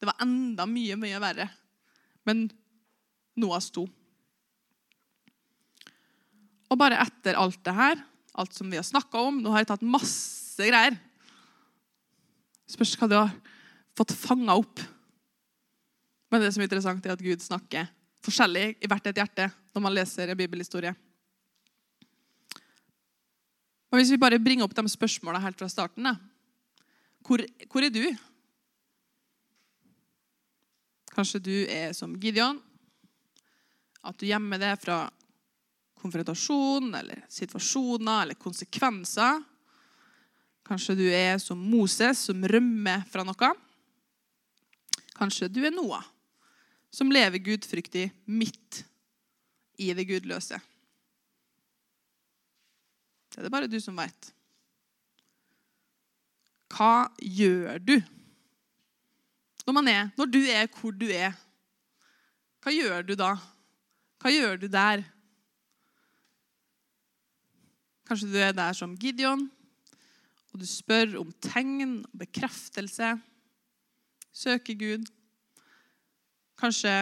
Det 0.00 0.08
var 0.08 0.24
enda 0.24 0.64
mye, 0.66 0.96
mye 0.96 1.20
verre. 1.20 1.50
Men 2.24 2.46
Noah 3.36 3.60
sto. 3.60 3.84
Og 6.72 6.78
bare 6.80 7.02
etter 7.04 7.36
alt 7.36 7.60
det 7.66 7.74
her, 7.76 8.00
alt 8.40 8.56
som 8.56 8.70
vi 8.72 8.78
har 8.80 8.86
snakka 8.86 9.20
om 9.28 9.42
Nå 9.44 9.52
har 9.52 9.60
jeg 9.60 9.74
tatt 9.74 9.84
masse 9.84 10.64
greier. 10.64 10.96
Spørs 12.70 12.96
hva 12.96 13.08
du 13.10 13.18
har 13.18 13.32
fått 13.98 14.14
fanga 14.16 14.56
opp. 14.56 14.80
Men 16.32 16.40
det 16.40 16.52
som 16.54 16.62
er 16.62 16.70
interessant, 16.70 17.04
er 17.04 17.12
at 17.12 17.24
Gud 17.24 17.44
snakker 17.44 17.90
forskjellig 18.24 18.66
i 18.80 18.88
hvert 18.88 19.08
et 19.10 19.18
hjerte 19.20 19.50
når 19.74 19.84
man 19.84 19.96
leser 19.96 20.32
en 20.32 20.38
bibelhistorie. 20.38 20.94
Og 23.92 23.98
Hvis 24.00 24.14
vi 24.14 24.20
bare 24.20 24.40
bringer 24.40 24.64
opp 24.64 24.72
de 24.72 24.88
spørsmåla 24.88 25.42
helt 25.44 25.58
fra 25.60 25.68
starten. 25.68 26.08
Hvor, 27.20 27.42
hvor 27.68 27.84
er 27.84 27.92
du? 27.92 28.06
Kanskje 31.12 31.42
du 31.44 31.56
er 31.68 31.92
som 31.92 32.14
Gideon. 32.16 32.62
At 34.00 34.16
du 34.16 34.24
gjemmer 34.24 34.56
det 34.62 34.78
fra 34.80 35.04
konfrontasjon 36.02 36.90
eller 36.98 37.24
situasjoner 37.30 38.24
eller 38.24 38.38
konsekvenser. 38.40 39.42
Kanskje 40.66 40.96
du 40.98 41.06
er 41.10 41.38
som 41.42 41.58
Moses, 41.58 42.26
som 42.28 42.42
rømmer 42.48 43.04
fra 43.10 43.24
noe. 43.26 43.52
Kanskje 45.18 45.50
du 45.52 45.60
er 45.66 45.74
Noah, 45.74 46.04
som 46.90 47.12
lever 47.12 47.42
gudfryktig 47.42 48.08
midt 48.26 48.82
i 49.82 49.92
det 49.94 50.06
gudløse. 50.08 50.58
Det 53.32 53.40
er 53.40 53.46
det 53.46 53.52
bare 53.52 53.70
du 53.70 53.78
som 53.80 53.96
veit. 53.96 54.32
Hva 56.72 57.08
gjør 57.20 57.78
du 57.80 57.96
når, 59.62 59.74
man 59.76 59.88
er, 59.88 60.08
når 60.18 60.26
du 60.26 60.40
er 60.50 60.66
hvor 60.74 60.94
du 60.96 61.06
er? 61.14 61.36
Hva 62.62 62.72
gjør 62.74 63.04
du 63.06 63.12
da? 63.18 63.36
Hva 64.22 64.32
gjør 64.32 64.58
du 64.58 64.66
der? 64.70 65.04
Kanskje 68.12 68.28
du 68.28 68.34
er 68.44 68.50
der 68.52 68.74
som 68.76 68.92
Gideon, 69.00 69.46
og 70.52 70.60
du 70.60 70.66
spør 70.68 71.14
om 71.16 71.30
tegn 71.40 72.02
og 72.04 72.18
bekreftelse. 72.20 73.14
Søker 74.36 74.74
Gud. 74.76 75.06
Kanskje 76.60 76.92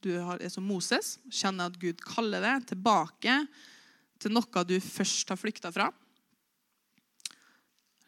du 0.00 0.14
er 0.16 0.48
som 0.48 0.64
Moses, 0.64 1.18
kjenner 1.28 1.68
at 1.68 1.76
Gud 1.76 2.00
kaller 2.00 2.40
deg 2.40 2.64
tilbake 2.70 3.34
til 4.16 4.32
noe 4.32 4.62
du 4.64 4.72
først 4.80 5.28
har 5.28 5.36
flykta 5.36 5.68
fra. 5.76 5.90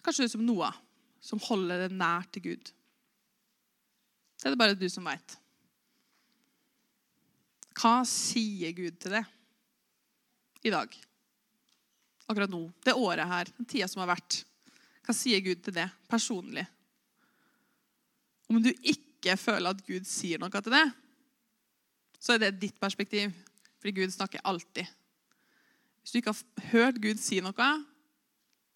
Kanskje 0.00 0.24
du 0.24 0.28
er 0.30 0.32
som 0.38 0.46
Noah, 0.48 0.78
som 1.20 1.42
holder 1.50 1.84
det 1.84 1.98
nær 1.98 2.24
til 2.32 2.46
Gud. 2.46 2.70
Det 4.40 4.48
er 4.48 4.56
det 4.56 4.62
bare 4.62 4.78
du 4.80 4.86
som 4.88 5.04
veit. 5.04 5.36
Hva 7.76 7.98
sier 8.08 8.72
Gud 8.72 8.96
til 9.04 9.18
deg 9.18 10.64
i 10.64 10.72
dag? 10.72 10.96
Akkurat 12.26 12.50
nå, 12.50 12.64
det 12.82 12.96
året 12.98 13.30
her, 13.30 13.50
den 13.58 13.68
tida 13.70 13.86
som 13.90 14.02
har 14.02 14.10
vært. 14.16 14.40
Hva 15.06 15.14
sier 15.14 15.42
Gud 15.44 15.62
til 15.62 15.76
det 15.76 15.86
personlig? 16.10 16.66
Om 18.50 18.58
du 18.62 18.72
ikke 18.74 19.36
føler 19.38 19.70
at 19.70 19.82
Gud 19.86 20.06
sier 20.08 20.42
noe 20.42 20.50
til 20.62 20.74
det, 20.74 20.86
så 22.18 22.34
er 22.34 22.42
det 22.42 22.56
ditt 22.62 22.78
perspektiv. 22.82 23.34
Fordi 23.78 23.92
Gud 24.00 24.14
snakker 24.14 24.42
alltid. 24.42 24.86
Hvis 26.02 26.14
du 26.14 26.18
ikke 26.18 26.34
har 26.34 26.70
hørt 26.72 26.98
Gud 27.02 27.20
si 27.22 27.38
noe, 27.42 27.68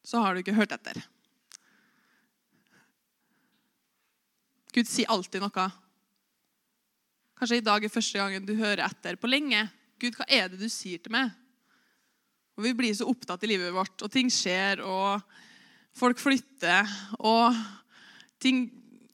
så 0.07 0.23
har 0.23 0.35
du 0.35 0.43
ikke 0.43 0.55
hørt 0.55 0.75
etter. 0.75 1.01
Gud 4.71 4.87
sier 4.87 5.11
alltid 5.11 5.43
noe. 5.43 5.67
Kanskje 7.41 7.59
i 7.59 7.65
dag 7.65 7.83
er 7.83 7.93
første 7.93 8.21
gangen 8.21 8.47
du 8.47 8.55
hører 8.59 8.85
etter 8.87 9.19
på 9.19 9.31
lenge. 9.31 9.65
Gud, 10.01 10.15
hva 10.15 10.27
er 10.31 10.51
det 10.53 10.61
du 10.61 10.69
sier 10.71 11.03
til 11.03 11.15
meg? 11.15 11.35
Og 12.61 12.67
Vi 12.69 12.77
blir 12.77 12.93
så 12.93 13.09
opptatt 13.09 13.47
i 13.47 13.49
livet 13.55 13.73
vårt, 13.73 13.97
og 14.05 14.13
ting 14.13 14.29
skjer, 14.29 14.83
og 14.85 15.23
folk 15.97 16.21
flytter, 16.21 16.85
og 17.25 17.57
ting 18.41 18.67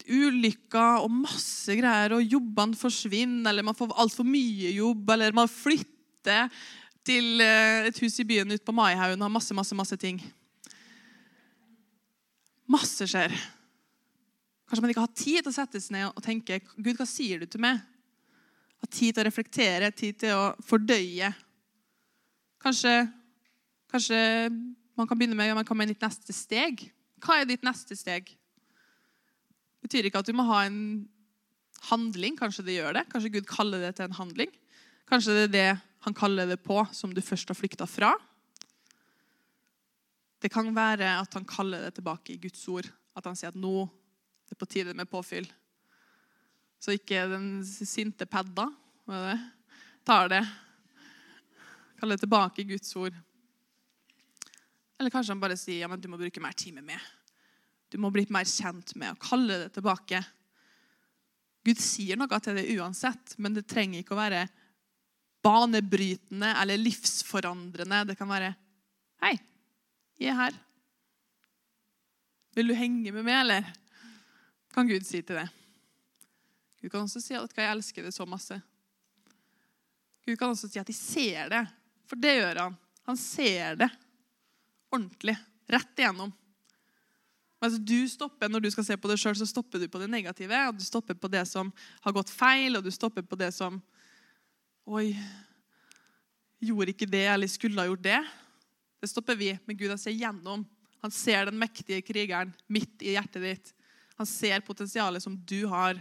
ulykker 0.07 1.05
og 1.05 1.13
masse 1.15 1.75
greier, 1.79 2.17
og 2.17 2.27
jobbene 2.27 2.79
forsvinner, 2.79 3.53
eller 3.53 3.67
man 3.67 3.79
får 3.79 3.95
altfor 4.03 4.27
mye 4.27 4.73
jobb, 4.75 5.15
eller 5.15 5.37
man 5.39 5.51
flytter 5.51 6.51
til 7.07 7.43
eh, 7.43 7.87
et 7.87 8.03
hus 8.03 8.19
i 8.19 8.27
byen 8.27 8.51
ute 8.51 8.67
på 8.67 8.75
Maihaugen 8.75 9.21
og 9.21 9.29
har 9.29 9.37
masse, 9.39 9.55
masse, 9.55 9.79
masse 9.79 9.99
ting. 10.03 10.19
Masse 12.67 13.07
skjer. 13.07 13.31
Kanskje 14.67 14.83
man 14.83 14.91
ikke 14.91 15.05
har 15.05 15.15
tid 15.15 15.39
til 15.39 15.53
å 15.53 15.55
sette 15.55 15.79
seg 15.83 15.95
ned 15.95 16.09
og 16.11 16.25
tenke 16.25 16.59
Gud, 16.75 16.97
hva 16.99 17.07
sier 17.07 17.39
du 17.39 17.47
til 17.47 17.63
meg? 17.63 17.79
Har 18.83 18.91
tid 18.91 19.15
til 19.15 19.23
å 19.23 19.29
reflektere, 19.29 19.95
tid 19.95 20.19
til 20.25 20.35
å 20.35 20.49
fordøye. 20.67 21.31
Kanskje, 22.63 22.97
kanskje 23.93 24.19
man 24.97 25.09
kan 25.09 25.19
begynne 25.19 25.37
med 25.37 25.55
man 25.55 25.67
kan 25.69 25.81
i 25.85 25.91
ditt 25.91 26.03
neste 26.03 26.33
steg. 26.33 26.87
Hva 27.23 27.41
er 27.41 27.49
ditt 27.49 27.65
neste 27.67 27.97
steg? 27.97 28.31
Det 28.31 29.89
betyr 29.89 30.09
ikke 30.09 30.23
at 30.23 30.29
du 30.29 30.35
må 30.37 30.47
ha 30.49 30.63
en 30.67 30.81
handling. 31.91 32.39
Kanskje 32.39 32.65
det 32.67 32.79
gjør 32.79 32.97
det. 32.97 33.05
Kanskje 33.13 33.33
Gud 33.37 33.49
kaller 33.51 33.85
det 33.85 33.97
til 33.97 34.09
en 34.09 34.17
handling. 34.17 34.55
Kanskje 35.07 35.37
det 35.37 35.45
er 35.49 35.53
det 35.53 35.69
han 36.07 36.15
kaller 36.15 36.49
det 36.49 36.59
på 36.63 36.81
som 36.95 37.13
du 37.15 37.21
først 37.23 37.51
har 37.51 37.59
flykta 37.59 37.87
fra. 37.91 38.13
Det 40.43 40.51
kan 40.53 40.69
være 40.75 41.09
at 41.21 41.35
han 41.35 41.47
kaller 41.49 41.87
det 41.87 41.97
tilbake 41.97 42.35
i 42.35 42.41
Guds 42.41 42.63
ord. 42.71 42.89
At 43.17 43.27
han 43.27 43.37
sier 43.39 43.53
at 43.53 43.59
nå 43.59 43.87
det 44.47 44.55
er 44.55 44.61
på 44.61 44.69
tide 44.71 44.95
med 44.95 45.11
påfyll. 45.11 45.47
Så 46.79 46.95
ikke 46.95 47.25
den 47.33 47.49
sinte 47.67 48.29
padda 48.31 48.69
tar 50.07 50.31
det. 50.31 50.43
Kaller 51.99 52.15
det 52.15 52.23
tilbake 52.23 52.63
i 52.63 52.69
Guds 52.71 52.93
ord. 53.01 53.17
Eller 54.99 55.13
kanskje 55.13 55.35
han 55.35 55.43
bare 55.43 55.59
sier 55.61 55.85
ja, 55.85 55.89
men 55.93 56.01
du 56.01 56.09
må 56.09 56.19
bruke 56.21 56.43
mer 56.43 56.57
tid 56.57 56.77
med 56.77 56.87
meg. 56.89 57.01
Du 57.93 57.99
må 58.03 58.11
bli 58.11 58.25
mer 58.33 58.49
kjent 58.49 58.95
med 58.99 59.15
å 59.15 59.21
kalle 59.23 59.61
det 59.65 59.73
tilbake. 59.77 60.23
Gud 61.67 61.81
sier 61.83 62.19
noe 62.19 62.41
til 62.43 62.59
det 62.59 62.69
uansett, 62.77 63.37
men 63.43 63.57
det 63.57 63.67
trenger 63.69 64.03
ikke 64.03 64.15
å 64.17 64.21
være 64.21 64.47
banebrytende 65.47 66.53
eller 66.63 66.81
livsforandrende. 66.81 68.05
Det 68.11 68.19
kan 68.19 68.31
være 68.31 68.55
Hei, 69.23 69.33
jeg 70.21 70.33
er 70.33 70.37
her. 70.37 70.57
Vil 72.57 72.69
du 72.69 72.77
henge 72.77 73.13
med 73.13 73.25
meg, 73.25 73.41
eller? 73.45 73.75
kan 74.77 74.89
Gud 74.89 75.07
si 75.09 75.23
til 75.25 75.39
det. 75.39 75.47
Gud 76.83 76.91
kan 76.93 77.07
også 77.07 77.21
si 77.25 77.33
at 77.37 77.55
jeg 77.57 77.73
elsker 77.73 78.05
det 78.05 78.13
så 78.13 78.27
masse. 78.29 78.59
Gud 80.27 80.37
kan 80.37 80.53
også 80.53 80.69
si 80.69 80.81
at 80.81 80.91
de 80.91 80.97
ser 80.97 81.49
det, 81.49 81.63
for 82.05 82.21
det 82.21 82.35
gjør 82.37 82.61
han. 82.61 82.77
Han 83.09 83.17
ser 83.17 83.79
det 83.81 83.89
ordentlig, 84.97 85.37
rett 85.71 86.03
igjennom. 86.03 86.33
Altså, 87.63 87.81
du 87.81 88.05
stopper 88.09 88.51
Når 88.53 88.67
du 88.67 88.71
skal 88.71 88.85
se 88.85 88.97
på 89.01 89.09
det 89.11 89.17
sjøl, 89.21 89.37
så 89.39 89.49
stopper 89.49 89.81
du 89.81 89.89
på 89.89 90.01
det 90.03 90.11
negative. 90.13 90.59
og 90.69 90.77
Du 90.77 90.85
stopper 90.85 91.17
på 91.17 91.31
det 91.33 91.47
som 91.49 91.73
har 92.05 92.15
gått 92.15 92.31
feil, 92.31 92.77
og 92.77 92.85
du 92.85 92.93
stopper 92.95 93.25
på 93.27 93.39
det 93.39 93.53
som 93.57 93.81
Oi, 94.87 95.17
gjorde 96.63 96.93
ikke 96.93 97.09
det, 97.11 97.25
eller 97.27 97.51
skulle 97.51 97.81
ha 97.81 97.89
gjort 97.89 98.05
det. 98.05 98.21
Det 99.03 99.09
stopper 99.11 99.35
vi. 99.35 99.49
Men 99.67 99.79
Gud 99.81 99.91
han 99.91 99.99
ser 99.99 100.15
gjennom. 100.15 100.63
Han 101.03 101.11
ser 101.15 101.49
den 101.49 101.59
mektige 101.59 102.05
krigeren 102.07 102.53
midt 102.71 103.03
i 103.03 103.17
hjertet 103.17 103.43
ditt. 103.43 103.73
Han 104.17 104.29
ser 104.31 104.63
potensialet 104.65 105.25
som 105.25 105.35
du 105.37 105.67
har, 105.69 105.99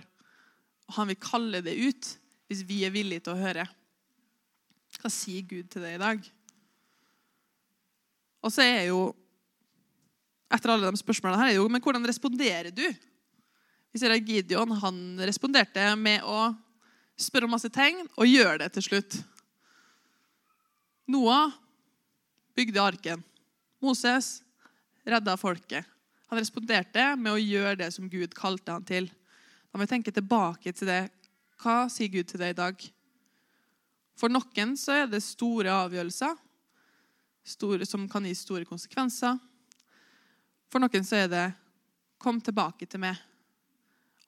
og 0.86 1.00
han 1.00 1.10
vil 1.10 1.20
kalle 1.20 1.64
det 1.66 1.74
ut 1.76 2.12
hvis 2.46 2.62
vi 2.68 2.84
er 2.86 2.94
villige 2.94 3.26
til 3.26 3.34
å 3.34 3.42
høre. 3.42 3.66
Hva 5.02 5.12
sier 5.12 5.44
Gud 5.50 5.72
til 5.74 5.84
deg 5.84 5.98
i 5.98 6.04
dag? 6.04 6.30
Og 8.46 8.54
så 8.54 8.62
er 8.62 8.92
jo 8.92 9.10
etter 10.54 10.72
alle 10.72 10.92
de 10.94 11.02
spørsmålene 11.02 11.42
her, 11.42 11.52
er 11.56 11.58
jo, 11.58 11.68
men 11.72 11.82
hvordan 11.82 12.06
responderer 12.06 12.70
du? 12.74 12.86
Vi 13.90 14.02
ser 14.02 14.14
at 14.14 14.28
Gideon 14.28 14.76
han 14.78 15.00
responderte 15.26 15.88
med 15.98 16.24
å 16.28 16.52
spørre 17.18 17.48
om 17.48 17.56
masse 17.56 17.72
tegn 17.74 18.04
og 18.14 18.30
gjøre 18.30 18.60
det 18.62 18.70
til 18.76 18.86
slutt. 18.90 19.18
Noah 21.10 21.54
bygde 22.58 22.84
arken. 22.84 23.24
Moses 23.84 24.40
redda 25.06 25.36
folket. 25.40 25.86
Han 26.30 26.42
responderte 26.42 27.12
med 27.18 27.34
å 27.34 27.42
gjøre 27.42 27.80
det 27.84 27.92
som 27.96 28.10
Gud 28.10 28.34
kalte 28.38 28.74
han 28.76 28.86
til. 28.86 29.10
Da 29.70 29.78
må 29.78 29.86
vi 29.86 29.92
tenke 29.92 30.14
tilbake 30.14 30.74
til 30.74 30.90
det. 30.90 31.04
Hva 31.62 31.86
sier 31.92 32.12
Gud 32.14 32.30
til 32.30 32.42
deg 32.42 32.54
i 32.54 32.58
dag? 32.58 32.88
For 34.20 34.32
noen 34.32 34.76
så 34.80 35.02
er 35.02 35.10
det 35.12 35.24
store 35.24 35.74
avgjørelser 35.86 36.36
store, 37.46 37.86
som 37.86 38.08
kan 38.10 38.26
gi 38.26 38.34
store 38.38 38.66
konsekvenser. 38.68 39.38
For 40.72 40.82
noen 40.82 41.06
så 41.06 41.24
er 41.24 41.28
det 41.28 41.46
'kom 42.20 42.42
tilbake 42.42 42.86
til 42.90 43.00
meg'. 43.00 43.22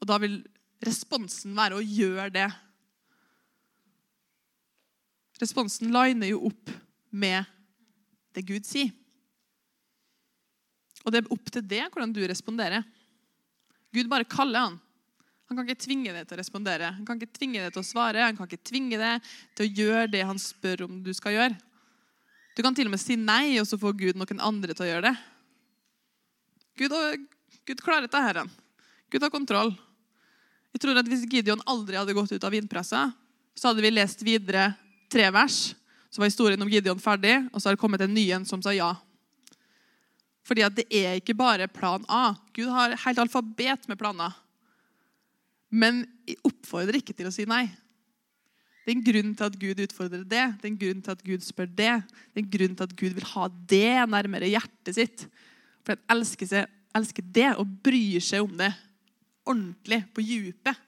Og 0.01 0.07
da 0.07 0.17
vil 0.17 0.45
responsen 0.85 1.55
være 1.55 1.77
å 1.77 1.83
gjøre 1.83 2.29
det. 2.33 2.47
Responsen 5.41 5.91
liner 5.93 6.27
jo 6.27 6.45
opp 6.49 6.69
med 7.11 7.45
det 8.33 8.45
Gud 8.45 8.65
sier. 8.65 8.91
Og 11.05 11.13
det 11.13 11.23
er 11.23 11.33
opp 11.33 11.51
til 11.51 11.61
det 11.61 11.85
hvordan 11.87 12.13
du 12.13 12.21
responderer. 12.27 12.83
Gud 13.93 14.09
bare 14.09 14.27
kaller 14.27 14.67
han. 14.67 14.79
Han 15.47 15.55
kan 15.55 15.67
ikke 15.67 15.85
tvinge 15.85 16.11
deg 16.11 16.27
til 16.27 16.35
å 16.35 16.41
respondere. 16.41 16.89
Han 16.97 17.05
kan 17.07 17.19
ikke 17.19 17.37
tvinge 17.37 17.61
deg 17.63 17.71
til 17.71 17.79
å 17.79 17.87
svare. 17.87 18.25
Han 18.25 18.35
kan 18.35 18.49
ikke 18.49 18.67
tvinge 18.67 18.97
deg 18.99 19.29
til 19.55 19.63
å 19.63 19.75
gjøre 19.79 20.11
det 20.11 20.25
han 20.27 20.41
spør 20.41 20.83
om 20.89 20.99
du 21.05 21.13
skal 21.15 21.37
gjøre. 21.37 21.55
Du 22.57 22.63
kan 22.65 22.73
til 22.73 22.87
og 22.89 22.95
med 22.95 23.01
si 23.01 23.13
nei, 23.21 23.59
og 23.61 23.67
så 23.69 23.77
får 23.77 23.93
Gud 23.99 24.17
noen 24.17 24.39
andre 24.41 24.73
til 24.73 24.87
å 24.87 24.89
gjøre 24.89 25.11
det. 25.11 25.17
Gud, 26.81 26.93
Gud 27.69 27.83
klarer 27.85 28.07
dette. 28.07 28.21
Herren. 28.21 28.49
Gud 29.13 29.21
har 29.21 29.29
kontroll. 29.29 29.75
Jeg 30.73 30.81
tror 30.81 30.97
at 30.97 31.09
Hvis 31.09 31.27
Gideon 31.29 31.61
aldri 31.69 31.99
hadde 31.99 32.15
gått 32.17 32.33
ut 32.33 32.43
av 32.43 32.55
vinpressa, 32.57 33.11
så 33.53 33.69
hadde 33.69 33.85
vi 33.85 33.93
lest 33.93 34.25
videre 34.25 34.71
tre 35.09 35.29
vers. 35.33 35.75
Så 36.09 36.21
var 36.21 36.31
historien 36.31 36.61
om 36.65 36.69
Gideon 36.69 37.01
ferdig, 37.01 37.35
og 37.53 37.61
så 37.61 37.69
har 37.69 37.77
det 37.77 37.81
kommet 37.81 38.01
en 38.01 38.13
ny 38.13 38.25
en 38.33 38.45
som 38.49 38.61
sa 38.65 38.73
ja. 38.73 38.89
Fordi 40.47 40.65
at 40.65 40.75
det 40.77 40.87
er 40.89 41.21
ikke 41.21 41.37
bare 41.37 41.69
plan 41.69 42.05
A. 42.09 42.33
Gud 42.57 42.73
har 42.73 42.97
helt 43.05 43.21
alfabet 43.21 43.85
med 43.85 44.01
planer. 44.01 44.33
Men 45.69 46.07
jeg 46.25 46.41
oppfordrer 46.47 47.03
ikke 47.03 47.13
til 47.13 47.29
å 47.29 47.35
si 47.35 47.45
nei. 47.45 47.67
Det 48.87 48.93
er 48.93 49.01
en 49.01 49.03
grunn 49.03 49.31
til 49.35 49.43
at 49.43 49.55
Gud 49.59 49.79
utfordrer 49.83 50.21
det. 50.23 50.43
Det 50.61 50.63
er 50.63 50.69
en 50.69 50.79
grunn 50.79 51.01
til 51.03 51.11
at 51.11 51.23
Gud 51.27 51.41
spør 51.43 51.67
det. 51.67 51.95
Det 52.07 52.39
er 52.39 52.43
en 52.45 52.51
grunn 52.53 52.75
til 52.79 52.85
at 52.85 52.93
Gud 52.95 53.17
vil 53.17 53.25
ha 53.33 53.47
det 53.67 53.89
nærmere 54.07 54.47
hjertet 54.47 54.95
sitt. 54.95 55.25
For 55.83 55.97
han 55.97 56.15
elsker, 56.15 56.47
seg, 56.47 56.69
elsker 56.95 57.27
det 57.35 57.49
og 57.59 57.73
bryr 57.83 58.23
seg 58.23 58.47
om 58.47 58.53
det 58.55 58.69
ordentlig, 59.43 59.99
på 60.15 60.23
djupet. 60.23 60.79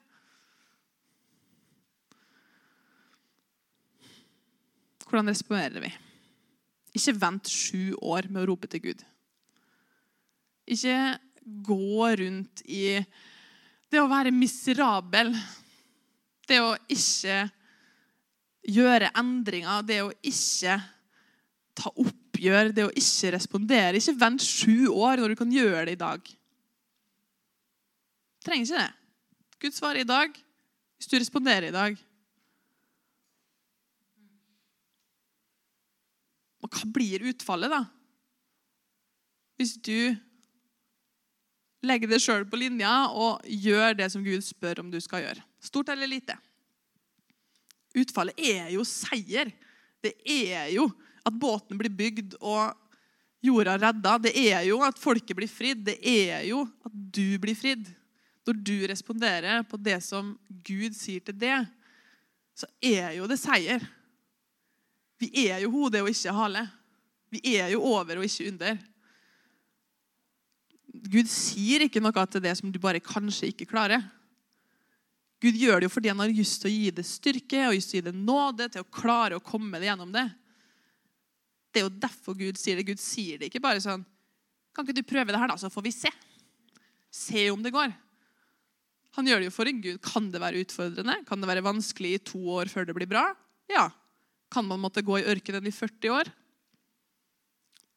Hvordan 5.04 5.34
responderer 5.34 5.84
vi? 5.84 5.92
Ikke 6.96 7.18
vent 7.20 7.52
sju 7.52 7.92
år 8.00 8.32
med 8.32 8.46
å 8.46 8.48
rope 8.54 8.72
til 8.72 8.86
Gud. 8.88 9.06
Ikke 10.72 10.96
gå 11.68 12.10
rundt 12.24 12.64
i 12.64 12.96
det 13.92 14.00
å 14.00 14.08
være 14.08 14.32
miserabel. 14.32 15.36
Det 16.48 16.64
å 16.64 16.76
ikke 16.88 17.42
gjøre 18.66 19.12
endringer, 19.18 19.84
det 19.86 20.00
å 20.04 20.12
ikke 20.26 20.76
ta 21.78 21.92
oppgjør, 21.94 22.72
det 22.76 22.86
å 22.86 22.92
ikke 22.92 23.32
respondere. 23.36 23.96
Ikke 23.98 24.18
vent 24.20 24.44
sju 24.44 24.90
år 24.92 25.22
når 25.22 25.32
du 25.32 25.40
kan 25.40 25.54
gjøre 25.54 25.86
det 25.88 25.96
i 25.96 26.02
dag. 26.02 26.30
Du 28.40 28.48
trenger 28.48 28.66
ikke 28.66 28.82
det. 28.82 28.90
Gud 29.60 29.76
svarer 29.76 30.04
i 30.04 30.08
dag 30.08 30.36
hvis 31.00 31.08
du 31.08 31.16
responderer 31.16 31.70
i 31.70 31.74
dag. 31.74 31.96
Og 36.60 36.68
hva 36.68 36.90
blir 36.92 37.24
utfallet, 37.30 37.72
da? 37.72 37.84
Hvis 39.56 39.78
du 39.80 40.12
legger 41.84 42.10
deg 42.10 42.20
sjøl 42.20 42.44
på 42.48 42.60
linja 42.60 42.92
og 43.16 43.40
gjør 43.48 43.96
det 43.96 44.10
som 44.12 44.24
Gud 44.24 44.44
spør 44.44 44.82
om 44.84 44.90
du 44.92 44.98
skal 45.00 45.24
gjøre. 45.24 45.44
Stort 45.64 45.92
eller 45.92 46.08
lite. 46.08 46.36
Utfallet 47.96 48.38
er 48.38 48.70
jo 48.74 48.84
seier. 48.86 49.50
Det 50.00 50.14
er 50.24 50.70
jo 50.74 50.86
at 51.26 51.34
båten 51.36 51.78
blir 51.78 51.92
bygd 51.92 52.36
og 52.40 52.76
jorda 53.44 53.76
redda. 53.80 54.16
Det 54.26 54.34
er 54.36 54.62
jo 54.68 54.80
at 54.86 55.00
folket 55.00 55.36
blir 55.36 55.50
fridd. 55.50 55.82
Det 55.88 55.98
er 55.98 56.44
jo 56.48 56.64
at 56.86 56.94
du 56.94 57.38
blir 57.42 57.58
fridd. 57.58 57.88
Når 58.46 58.60
du 58.66 58.76
responderer 58.88 59.64
på 59.68 59.78
det 59.80 59.98
som 60.04 60.32
Gud 60.48 60.96
sier 60.96 61.22
til 61.24 61.36
det, 61.38 61.58
så 62.56 62.68
er 62.82 63.16
jo 63.18 63.28
det 63.30 63.38
seier. 63.40 63.82
Vi 65.20 65.28
er 65.46 65.60
jo 65.64 65.72
hodet 65.74 66.00
og 66.02 66.08
ikke 66.12 66.34
hale. 66.34 66.64
Vi 67.30 67.42
er 67.56 67.68
jo 67.74 67.82
over 67.86 68.18
og 68.18 68.26
ikke 68.26 68.48
under. 68.50 68.78
Gud 71.10 71.28
sier 71.30 71.84
ikke 71.84 72.02
noe 72.02 72.24
til 72.26 72.42
det 72.42 72.56
som 72.58 72.72
du 72.72 72.80
bare 72.82 73.02
kanskje 73.02 73.52
ikke 73.52 73.68
klarer. 73.70 74.02
Gud 75.40 75.56
gjør 75.56 75.80
det 75.80 75.88
jo 75.88 75.94
fordi 75.94 76.10
han 76.12 76.20
har 76.20 76.32
lyst 76.32 76.60
til 76.60 76.68
å 76.68 76.74
gi 76.74 76.90
det 76.92 77.06
styrke 77.08 77.62
og 77.68 77.76
lyst 77.76 77.92
til 77.92 77.98
å 77.98 78.00
gi 78.00 78.08
det 78.10 78.16
nåde 78.18 78.68
til 78.72 78.84
å 78.84 78.90
klare 78.92 79.38
å 79.38 79.44
komme 79.44 79.80
det 79.80 79.88
gjennom 79.88 80.12
det. 80.12 80.26
Det 81.70 81.80
er 81.80 81.86
jo 81.86 82.00
derfor 82.02 82.36
Gud 82.36 82.58
sier 82.60 82.80
det. 82.80 82.88
Gud 82.90 83.00
sier 83.00 83.40
det 83.40 83.48
ikke 83.48 83.62
bare 83.62 83.82
sånn 83.82 84.04
Kan 84.74 84.86
ikke 84.86 85.00
du 85.00 85.06
prøve 85.06 85.32
det 85.32 85.40
her, 85.40 85.50
da, 85.50 85.56
så 85.58 85.70
får 85.72 85.82
vi 85.82 85.90
se? 85.94 86.10
Se 87.10 87.48
om 87.50 87.62
det 87.62 87.72
går. 87.74 87.90
Han 89.18 89.26
gjør 89.26 89.40
det 89.42 89.48
jo 89.48 89.54
for 89.54 89.66
en 89.66 89.80
Gud. 89.82 89.98
Kan 90.04 90.28
det 90.30 90.42
være 90.42 90.60
utfordrende? 90.62 91.16
Kan 91.26 91.42
det 91.42 91.48
være 91.50 91.64
vanskelig 91.66 92.12
i 92.14 92.20
to 92.22 92.38
år 92.54 92.70
før 92.70 92.86
det 92.86 92.94
blir 92.94 93.10
bra? 93.10 93.24
Ja. 93.70 93.88
Kan 94.50 94.68
man 94.68 94.82
måtte 94.82 95.02
gå 95.02 95.18
i 95.18 95.26
ørkenen 95.32 95.66
i 95.66 95.74
40 95.74 96.14
år? 96.14 96.30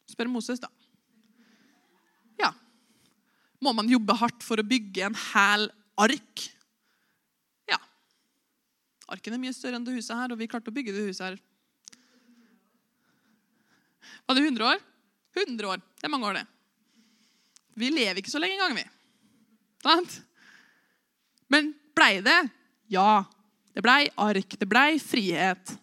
Spør 0.10 0.32
Moses, 0.34 0.62
da. 0.64 0.72
Ja. 2.42 2.50
Må 3.62 3.76
man 3.78 3.90
jobbe 3.90 4.18
hardt 4.18 4.42
for 4.46 4.58
å 4.58 4.66
bygge 4.66 5.06
en 5.06 5.18
hæl 5.30 5.70
ark? 6.02 6.48
Arken 9.12 9.36
er 9.36 9.42
mye 9.42 9.56
større 9.56 9.80
enn 9.80 9.86
det 9.86 9.96
huset 9.98 10.16
her, 10.16 10.32
og 10.32 10.40
vi 10.40 10.48
klarte 10.52 10.72
å 10.72 10.76
bygge 10.76 10.96
det 10.96 11.06
huset 11.10 11.26
her. 11.28 11.38
Var 14.24 14.38
det 14.38 14.46
100 14.46 14.68
år? 14.70 14.84
100 15.36 15.70
år. 15.74 15.82
Det 16.00 16.08
er 16.08 16.14
mange 16.14 16.30
år, 16.30 16.40
det. 16.40 16.46
Vi 17.80 17.90
lever 17.92 18.22
ikke 18.22 18.32
så 18.32 18.42
lenge 18.42 18.56
engang, 18.58 18.78
vi. 18.78 18.86
Sant? 19.84 20.20
Men 21.52 21.74
blei 21.98 22.22
det? 22.24 22.40
Ja. 22.94 23.24
Det 23.74 23.82
blei 23.84 24.06
ark, 24.22 24.56
det 24.60 24.70
blei 24.70 25.00
frihet. 25.02 25.76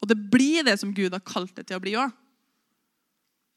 Og 0.00 0.08
det 0.10 0.16
blir 0.32 0.64
det 0.66 0.78
som 0.80 0.92
Gud 0.96 1.12
har 1.14 1.22
kalt 1.24 1.54
det 1.56 1.68
til 1.68 1.78
å 1.78 1.82
bli 1.84 1.94
òg. 2.00 2.12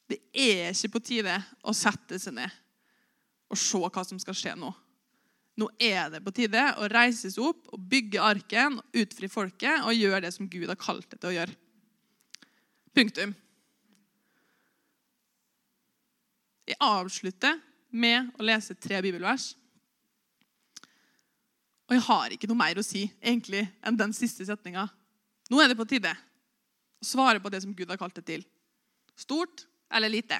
Det 0.08 0.20
er 0.32 0.72
ikke 0.72 0.94
på 0.96 1.04
tide 1.10 1.36
å 1.68 1.74
sette 1.76 2.20
seg 2.22 2.38
ned 2.38 2.54
og 3.48 3.60
se 3.60 3.80
hva 3.80 4.04
som 4.04 4.20
skal 4.20 4.36
skje 4.36 4.54
nå. 4.60 4.70
Nå 5.58 5.70
er 5.82 6.12
det 6.14 6.22
på 6.22 6.34
tide 6.38 6.62
å 6.78 6.88
reise 6.92 7.32
seg 7.34 7.42
opp 7.50 7.72
og 7.74 7.86
bygge 7.90 8.22
arken, 8.22 8.78
utfri 8.94 9.30
folket 9.32 9.82
og 9.82 9.96
gjøre 9.98 10.22
det 10.28 10.34
som 10.36 10.50
Gud 10.50 10.70
har 10.70 10.78
kalt 10.78 11.08
det 11.10 11.18
til 11.18 11.32
å 11.32 11.38
gjøre. 11.40 11.56
Punktum. 12.98 13.34
Jeg 16.68 16.78
avslutter 16.84 17.58
med 17.90 18.30
å 18.38 18.46
lese 18.46 18.76
tre 18.78 19.00
bibelvers. 19.02 19.56
Og 21.88 21.96
jeg 21.96 22.04
har 22.04 22.36
ikke 22.36 22.50
noe 22.52 22.60
mer 22.60 22.78
å 22.78 22.86
si 22.86 23.06
egentlig 23.22 23.64
enn 23.82 23.98
den 23.98 24.14
siste 24.14 24.46
setninga. 24.46 24.86
Nå 25.48 25.62
er 25.64 25.72
det 25.72 25.80
på 25.80 25.88
tide 25.88 26.12
å 26.12 27.08
svare 27.08 27.42
på 27.42 27.50
det 27.54 27.64
som 27.64 27.74
Gud 27.74 27.90
har 27.90 28.00
kalt 28.00 28.18
det 28.20 28.26
til. 28.28 28.44
Stort 29.18 29.66
eller 29.90 30.12
lite. 30.12 30.38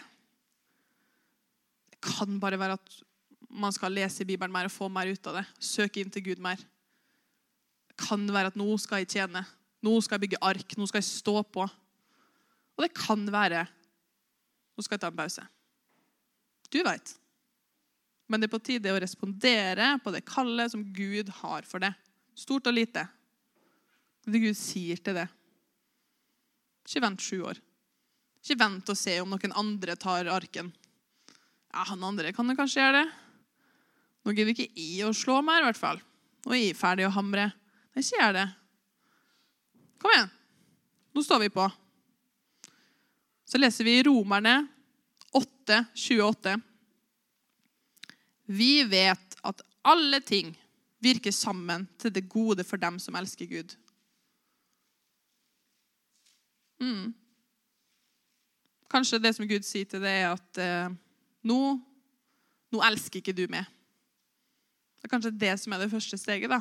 Det 1.90 2.02
kan 2.04 2.38
bare 2.42 2.60
være 2.60 2.76
at 2.78 2.98
man 3.48 3.74
skal 3.74 3.94
lese 3.96 4.26
Bibelen 4.28 4.54
mer 4.54 4.68
og 4.68 4.74
få 4.74 4.90
mer 4.92 5.10
ut 5.10 5.30
av 5.30 5.40
det. 5.40 5.46
Søke 5.64 6.02
inn 6.02 6.12
til 6.14 6.26
Gud 6.26 6.42
mer. 6.44 6.60
Det 7.88 7.96
kan 8.08 8.26
være 8.28 8.52
at 8.52 8.60
nå 8.60 8.68
skal 8.82 9.04
jeg 9.04 9.14
tjene. 9.16 9.44
Nå 9.86 9.94
skal 10.04 10.18
jeg 10.18 10.28
bygge 10.28 10.44
ark. 10.46 10.76
Nå 10.78 10.88
skal 10.90 11.02
jeg 11.02 11.10
stå 11.10 11.40
på. 11.48 11.64
Og 12.78 12.86
det 12.86 12.94
kan 12.98 13.24
være 13.34 13.66
nå 14.78 14.84
skal 14.86 14.94
jeg 14.94 15.02
ta 15.02 15.10
en 15.10 15.18
pause. 15.18 15.44
Du 16.70 16.78
veit. 16.86 17.16
Men 18.30 18.42
det 18.42 18.46
er 18.50 18.54
på 18.54 18.62
tide 18.62 18.92
å 18.94 19.00
respondere 19.02 19.96
på 20.04 20.12
det 20.14 20.26
kallet 20.28 20.70
som 20.70 20.84
Gud 20.94 21.32
har 21.40 21.66
for 21.66 21.82
det. 21.82 21.94
Stort 22.38 22.70
og 22.70 22.76
lite. 22.76 23.08
Det 24.28 24.42
Gud 24.44 24.58
sier 24.60 25.00
til 25.02 25.18
det. 25.18 25.26
Ikke 26.86 27.02
vent 27.08 27.24
sju 27.24 27.40
år. 27.48 27.62
Ikke 28.44 28.60
vent 28.60 28.92
og 28.92 29.00
se 29.00 29.16
om 29.24 29.32
noen 29.34 29.56
andre 29.58 29.96
tar 30.00 30.30
arken. 30.30 30.70
Ja, 31.74 31.88
han 31.90 32.06
andre 32.06 32.30
kan 32.36 32.48
jo 32.48 32.58
kanskje 32.60 32.84
gjøre 32.84 33.02
det. 33.02 33.08
Nå 34.28 34.34
gidder 34.36 34.52
ikke 34.52 34.74
i 34.84 34.98
å 35.08 35.14
slå 35.16 35.38
mer, 35.40 35.62
i 35.64 35.70
hvert 35.70 35.80
fall. 35.80 36.02
Nå 36.44 36.52
er 36.52 36.66
jeg 36.66 36.76
ferdig 36.76 37.06
å 37.08 37.14
hamre. 37.16 37.46
Nei, 37.96 38.02
ikke 38.04 38.18
gjør 38.20 38.34
det. 38.36 38.48
Kom 40.04 40.12
igjen. 40.12 40.34
Nå 41.16 41.24
står 41.24 41.46
vi 41.46 41.54
på. 41.56 41.68
Så 43.48 43.62
leser 43.62 43.88
vi 43.88 44.02
Romerne 44.04 44.58
8, 45.32 45.78
28. 45.96 46.58
Vi 48.52 48.74
vet 48.92 49.38
at 49.48 49.64
alle 49.88 50.20
ting 50.28 50.52
virker 51.00 51.32
sammen 51.32 51.88
til 51.96 52.12
det 52.12 52.26
gode 52.28 52.68
for 52.68 52.84
dem 52.84 53.00
som 53.00 53.16
elsker 53.16 53.48
Gud. 53.48 53.78
Mm. 56.84 57.16
Kanskje 58.92 59.24
det 59.24 59.38
som 59.40 59.48
Gud 59.48 59.64
sier 59.64 59.88
til 59.88 60.04
deg, 60.04 60.20
er 60.28 60.36
at 60.36 60.60
eh, 60.60 60.92
nå, 61.48 61.62
nå 62.76 62.86
elsker 62.92 63.24
ikke 63.24 63.40
du 63.40 63.46
meg. 63.56 63.72
Det 65.08 65.14
er 65.14 65.22
kanskje 65.22 65.38
det 65.40 65.54
som 65.56 65.72
er 65.72 65.80
det 65.80 65.88
første 65.88 66.18
steget. 66.20 66.52
da. 66.52 66.58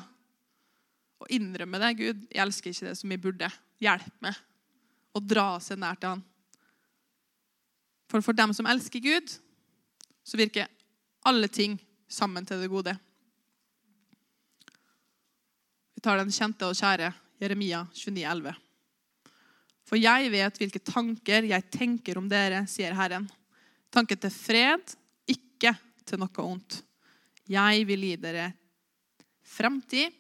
Å 1.18 1.26
innrømme 1.34 1.80
det. 1.82 1.88
Gud, 1.98 2.20
jeg 2.30 2.38
elsker 2.44 2.70
ikke 2.70 2.86
det 2.86 2.92
som 2.94 3.10
jeg 3.10 3.22
burde. 3.24 3.48
Hjelp 3.82 4.20
meg 4.22 4.38
å 5.18 5.18
dra 5.18 5.56
seg 5.58 5.80
nær 5.82 5.98
til 5.98 6.12
Han. 6.12 6.22
For 8.06 8.22
for 8.22 8.38
dem 8.38 8.54
som 8.54 8.70
elsker 8.70 9.02
Gud, 9.02 9.34
så 10.22 10.38
virker 10.38 10.70
alle 11.26 11.50
ting 11.50 11.74
sammen 12.06 12.46
til 12.46 12.62
det 12.62 12.70
gode. 12.70 12.94
Vi 15.98 16.06
tar 16.06 16.22
den 16.22 16.30
kjente 16.30 16.70
og 16.70 16.78
kjære 16.78 17.10
Jeremia 17.42 17.82
29, 17.90 18.22
11. 18.30 18.54
For 19.90 19.98
jeg 19.98 20.30
vet 20.38 20.62
hvilke 20.62 20.86
tanker 20.86 21.50
jeg 21.50 21.70
tenker 21.74 22.22
om 22.22 22.30
dere, 22.30 22.62
sier 22.70 22.94
Herren. 22.94 23.26
Tanker 23.90 24.22
til 24.22 24.30
fred, 24.30 24.98
ikke 25.26 25.74
til 26.06 26.22
noe 26.22 26.46
ondt. 26.46 26.85
Jeg 27.46 27.86
vil 27.86 28.06
gi 28.08 28.14
dere 28.20 28.50
fremtid 29.46 30.14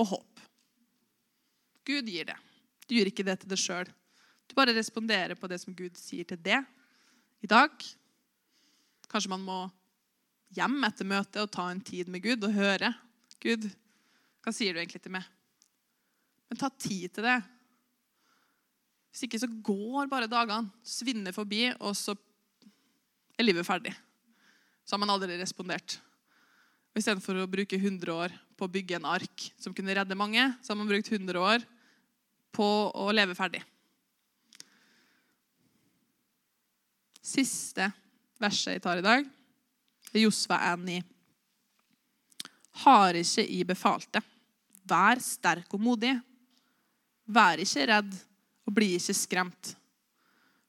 og 0.00 0.14
håp. 0.14 0.44
Gud 1.86 2.08
gir 2.08 2.28
det. 2.30 2.36
Du 2.86 2.96
gjør 2.96 3.10
ikke 3.10 3.26
det 3.26 3.36
til 3.42 3.52
deg 3.52 3.60
sjøl. 3.60 3.90
Du 4.48 4.56
bare 4.58 4.74
responderer 4.74 5.36
på 5.38 5.48
det 5.50 5.60
som 5.62 5.76
Gud 5.76 5.98
sier 5.98 6.26
til 6.26 6.40
det 6.42 6.58
i 7.44 7.50
dag. 7.50 7.70
Kanskje 9.10 9.32
man 9.32 9.44
må 9.44 9.60
hjem 10.56 10.80
etter 10.88 11.06
møtet 11.06 11.44
og 11.44 11.52
ta 11.54 11.68
en 11.70 11.82
tid 11.84 12.10
med 12.10 12.24
Gud 12.24 12.42
og 12.48 12.56
høre. 12.56 12.92
Gud, 13.42 13.68
hva 14.42 14.52
sier 14.54 14.74
du 14.74 14.80
egentlig 14.82 15.02
til 15.04 15.14
meg? 15.14 15.26
Men 16.50 16.58
ta 16.58 16.70
tid 16.74 17.12
til 17.14 17.26
det. 17.26 17.38
Hvis 19.10 19.26
ikke 19.26 19.40
så 19.42 19.48
går 19.50 20.10
bare 20.10 20.30
dagene, 20.30 20.70
svinner 20.86 21.34
forbi, 21.34 21.64
og 21.78 21.94
så 21.98 22.14
er 23.38 23.46
livet 23.46 23.66
ferdig. 23.66 23.94
Så 24.84 24.94
har 24.94 25.02
man 25.02 25.12
aldri 25.14 25.38
respondert. 25.38 25.98
Og 26.90 27.00
Istedenfor 27.00 27.38
å 27.38 27.50
bruke 27.50 27.78
100 27.78 28.10
år 28.14 28.34
på 28.58 28.66
å 28.66 28.72
bygge 28.72 28.98
en 28.98 29.08
ark 29.08 29.46
som 29.60 29.74
kunne 29.74 29.94
redde 29.94 30.18
mange, 30.18 30.42
så 30.60 30.72
har 30.72 30.80
man 30.80 30.90
brukt 30.90 31.10
100 31.10 31.38
år 31.38 31.66
på 32.54 32.66
å 32.90 33.10
leve 33.14 33.36
ferdig. 33.38 33.62
Siste 37.22 37.92
verset 38.40 38.74
jeg 38.74 38.82
tar 38.82 38.98
i 38.98 39.06
dag, 39.06 39.26
er 40.10 40.24
Josva 40.24 40.58
1,9. 40.72 40.98
Har 42.82 43.18
ikke 43.20 43.44
I 43.44 43.60
befalte. 43.68 44.22
Vær 44.88 45.20
sterk 45.22 45.70
og 45.76 45.82
modig. 45.84 46.14
Vær 47.30 47.60
ikke 47.62 47.86
redd 47.92 48.16
og 48.66 48.74
bli 48.74 48.94
ikke 48.96 49.14
skremt. 49.14 49.74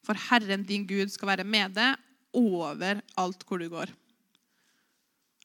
For 0.06 0.18
Herren 0.30 0.66
din 0.68 0.86
Gud 0.90 1.10
skal 1.14 1.34
være 1.34 1.48
med 1.48 1.74
deg 1.78 1.98
over 2.38 3.02
alt 3.22 3.46
hvor 3.48 3.62
du 3.62 3.70
går. 3.72 3.90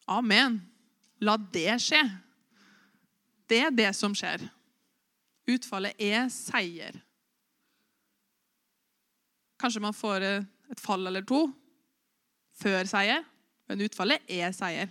Amen. 0.06 0.60
La 1.18 1.36
det 1.36 1.78
skje. 1.82 2.02
Det 3.50 3.58
er 3.66 3.74
det 3.74 3.90
som 3.98 4.14
skjer. 4.14 4.42
Utfallet 5.50 5.98
er 6.02 6.28
seier. 6.32 6.98
Kanskje 9.58 9.82
man 9.82 9.96
får 9.96 10.26
et 10.26 10.82
fall 10.82 11.06
eller 11.08 11.24
to 11.26 11.46
før 12.56 12.88
seier, 12.88 13.24
men 13.68 13.82
utfallet 13.86 14.22
er 14.32 14.52
seier. 14.54 14.90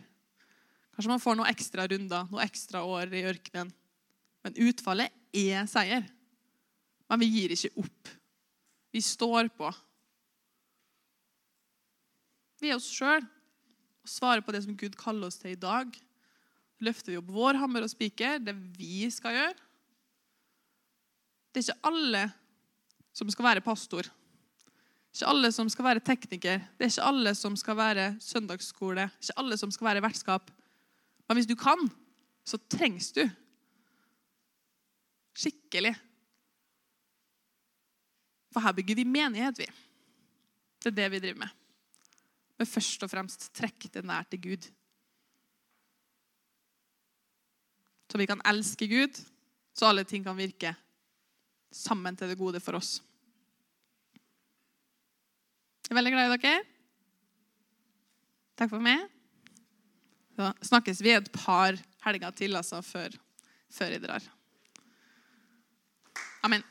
Kanskje 0.95 1.11
man 1.11 1.21
får 1.21 1.37
noen 1.37 1.51
ekstra 1.51 1.85
runder, 1.91 2.27
noen 2.31 2.45
ekstra 2.45 2.83
år 2.87 3.11
i 3.13 3.25
ørkenen. 3.27 3.71
Men 4.45 4.59
utfallet 4.67 5.11
er 5.35 5.67
seier. 5.69 6.05
Men 7.09 7.21
vi 7.21 7.29
gir 7.29 7.53
ikke 7.55 7.83
opp. 7.83 8.11
Vi 8.95 9.01
står 9.03 9.49
på. 9.57 9.69
Vi 12.61 12.71
er 12.71 12.79
oss 12.79 12.87
sjøl 12.89 13.25
og 14.05 14.11
svare 14.11 14.43
på 14.45 14.53
det 14.53 14.61
som 14.63 14.75
Gud 14.77 14.93
kaller 14.99 15.27
oss 15.27 15.39
til 15.41 15.55
i 15.55 15.59
dag. 15.59 15.89
Løfter 16.85 17.13
vi 17.13 17.19
opp 17.19 17.31
vår 17.33 17.57
hammer 17.57 17.85
og 17.85 17.89
spiker, 17.89 18.37
det 18.43 18.53
vi 18.77 19.07
skal 19.13 19.33
gjøre. 19.33 19.55
Det 21.49 21.61
er 21.61 21.65
ikke 21.65 21.89
alle 21.89 22.23
som 23.15 23.31
skal 23.31 23.47
være 23.47 23.63
pastor. 23.65 24.05
Det 24.05 25.15
er 25.15 25.23
ikke 25.23 25.31
alle 25.31 25.51
som 25.55 25.71
skal 25.71 25.87
være 25.87 26.03
tekniker. 26.03 26.63
Det 26.75 26.85
er 26.85 26.91
ikke 26.91 27.09
alle 27.09 27.33
som 27.39 27.55
skal 27.57 27.79
være 27.79 28.07
søndagsskole. 28.21 29.07
Det 29.07 29.23
er 29.23 29.31
ikke 29.31 29.41
alle 29.41 29.57
som 29.57 29.71
skal 29.73 29.89
være 29.89 30.03
vertskap. 30.03 30.51
Men 31.25 31.39
hvis 31.39 31.49
du 31.49 31.55
kan, 31.57 31.87
så 32.45 32.59
trengs 32.69 33.09
du. 33.15 33.23
Skikkelig. 35.35 35.95
For 38.53 38.63
her 38.63 38.75
bygger 38.75 38.99
vi 39.01 39.07
menighet, 39.07 39.57
vi. 39.63 39.71
Det 40.83 40.91
er 40.91 40.99
det 40.99 41.11
vi 41.15 41.23
driver 41.23 41.45
med. 41.47 41.55
Men 42.55 42.69
først 42.69 43.03
og 43.03 43.11
fremst 43.11 43.49
trekk 43.55 43.89
det 43.93 44.05
nær 44.07 44.27
til 44.31 44.41
Gud. 44.41 44.67
Så 48.11 48.19
vi 48.21 48.27
kan 48.29 48.43
elske 48.47 48.87
Gud, 48.87 49.17
så 49.75 49.89
alle 49.89 50.05
ting 50.07 50.23
kan 50.23 50.37
virke 50.37 50.71
sammen 51.75 52.15
til 52.15 52.31
det 52.31 52.39
gode 52.39 52.61
for 52.63 52.77
oss. 52.79 53.01
Jeg 55.85 55.91
er 55.91 55.99
veldig 55.99 56.13
glad 56.15 56.31
i 56.31 56.37
dere. 56.37 56.63
Takk 58.55 58.71
for 58.71 58.81
meg. 58.81 59.03
Så 60.35 60.49
snakkes 60.71 61.03
vi 61.03 61.11
et 61.15 61.29
par 61.35 61.77
helger 62.07 62.33
til 62.39 62.55
altså, 62.55 62.81
før, 62.81 63.13
før 63.71 63.95
jeg 63.97 64.03
drar. 64.03 64.23
Amen. 66.47 66.63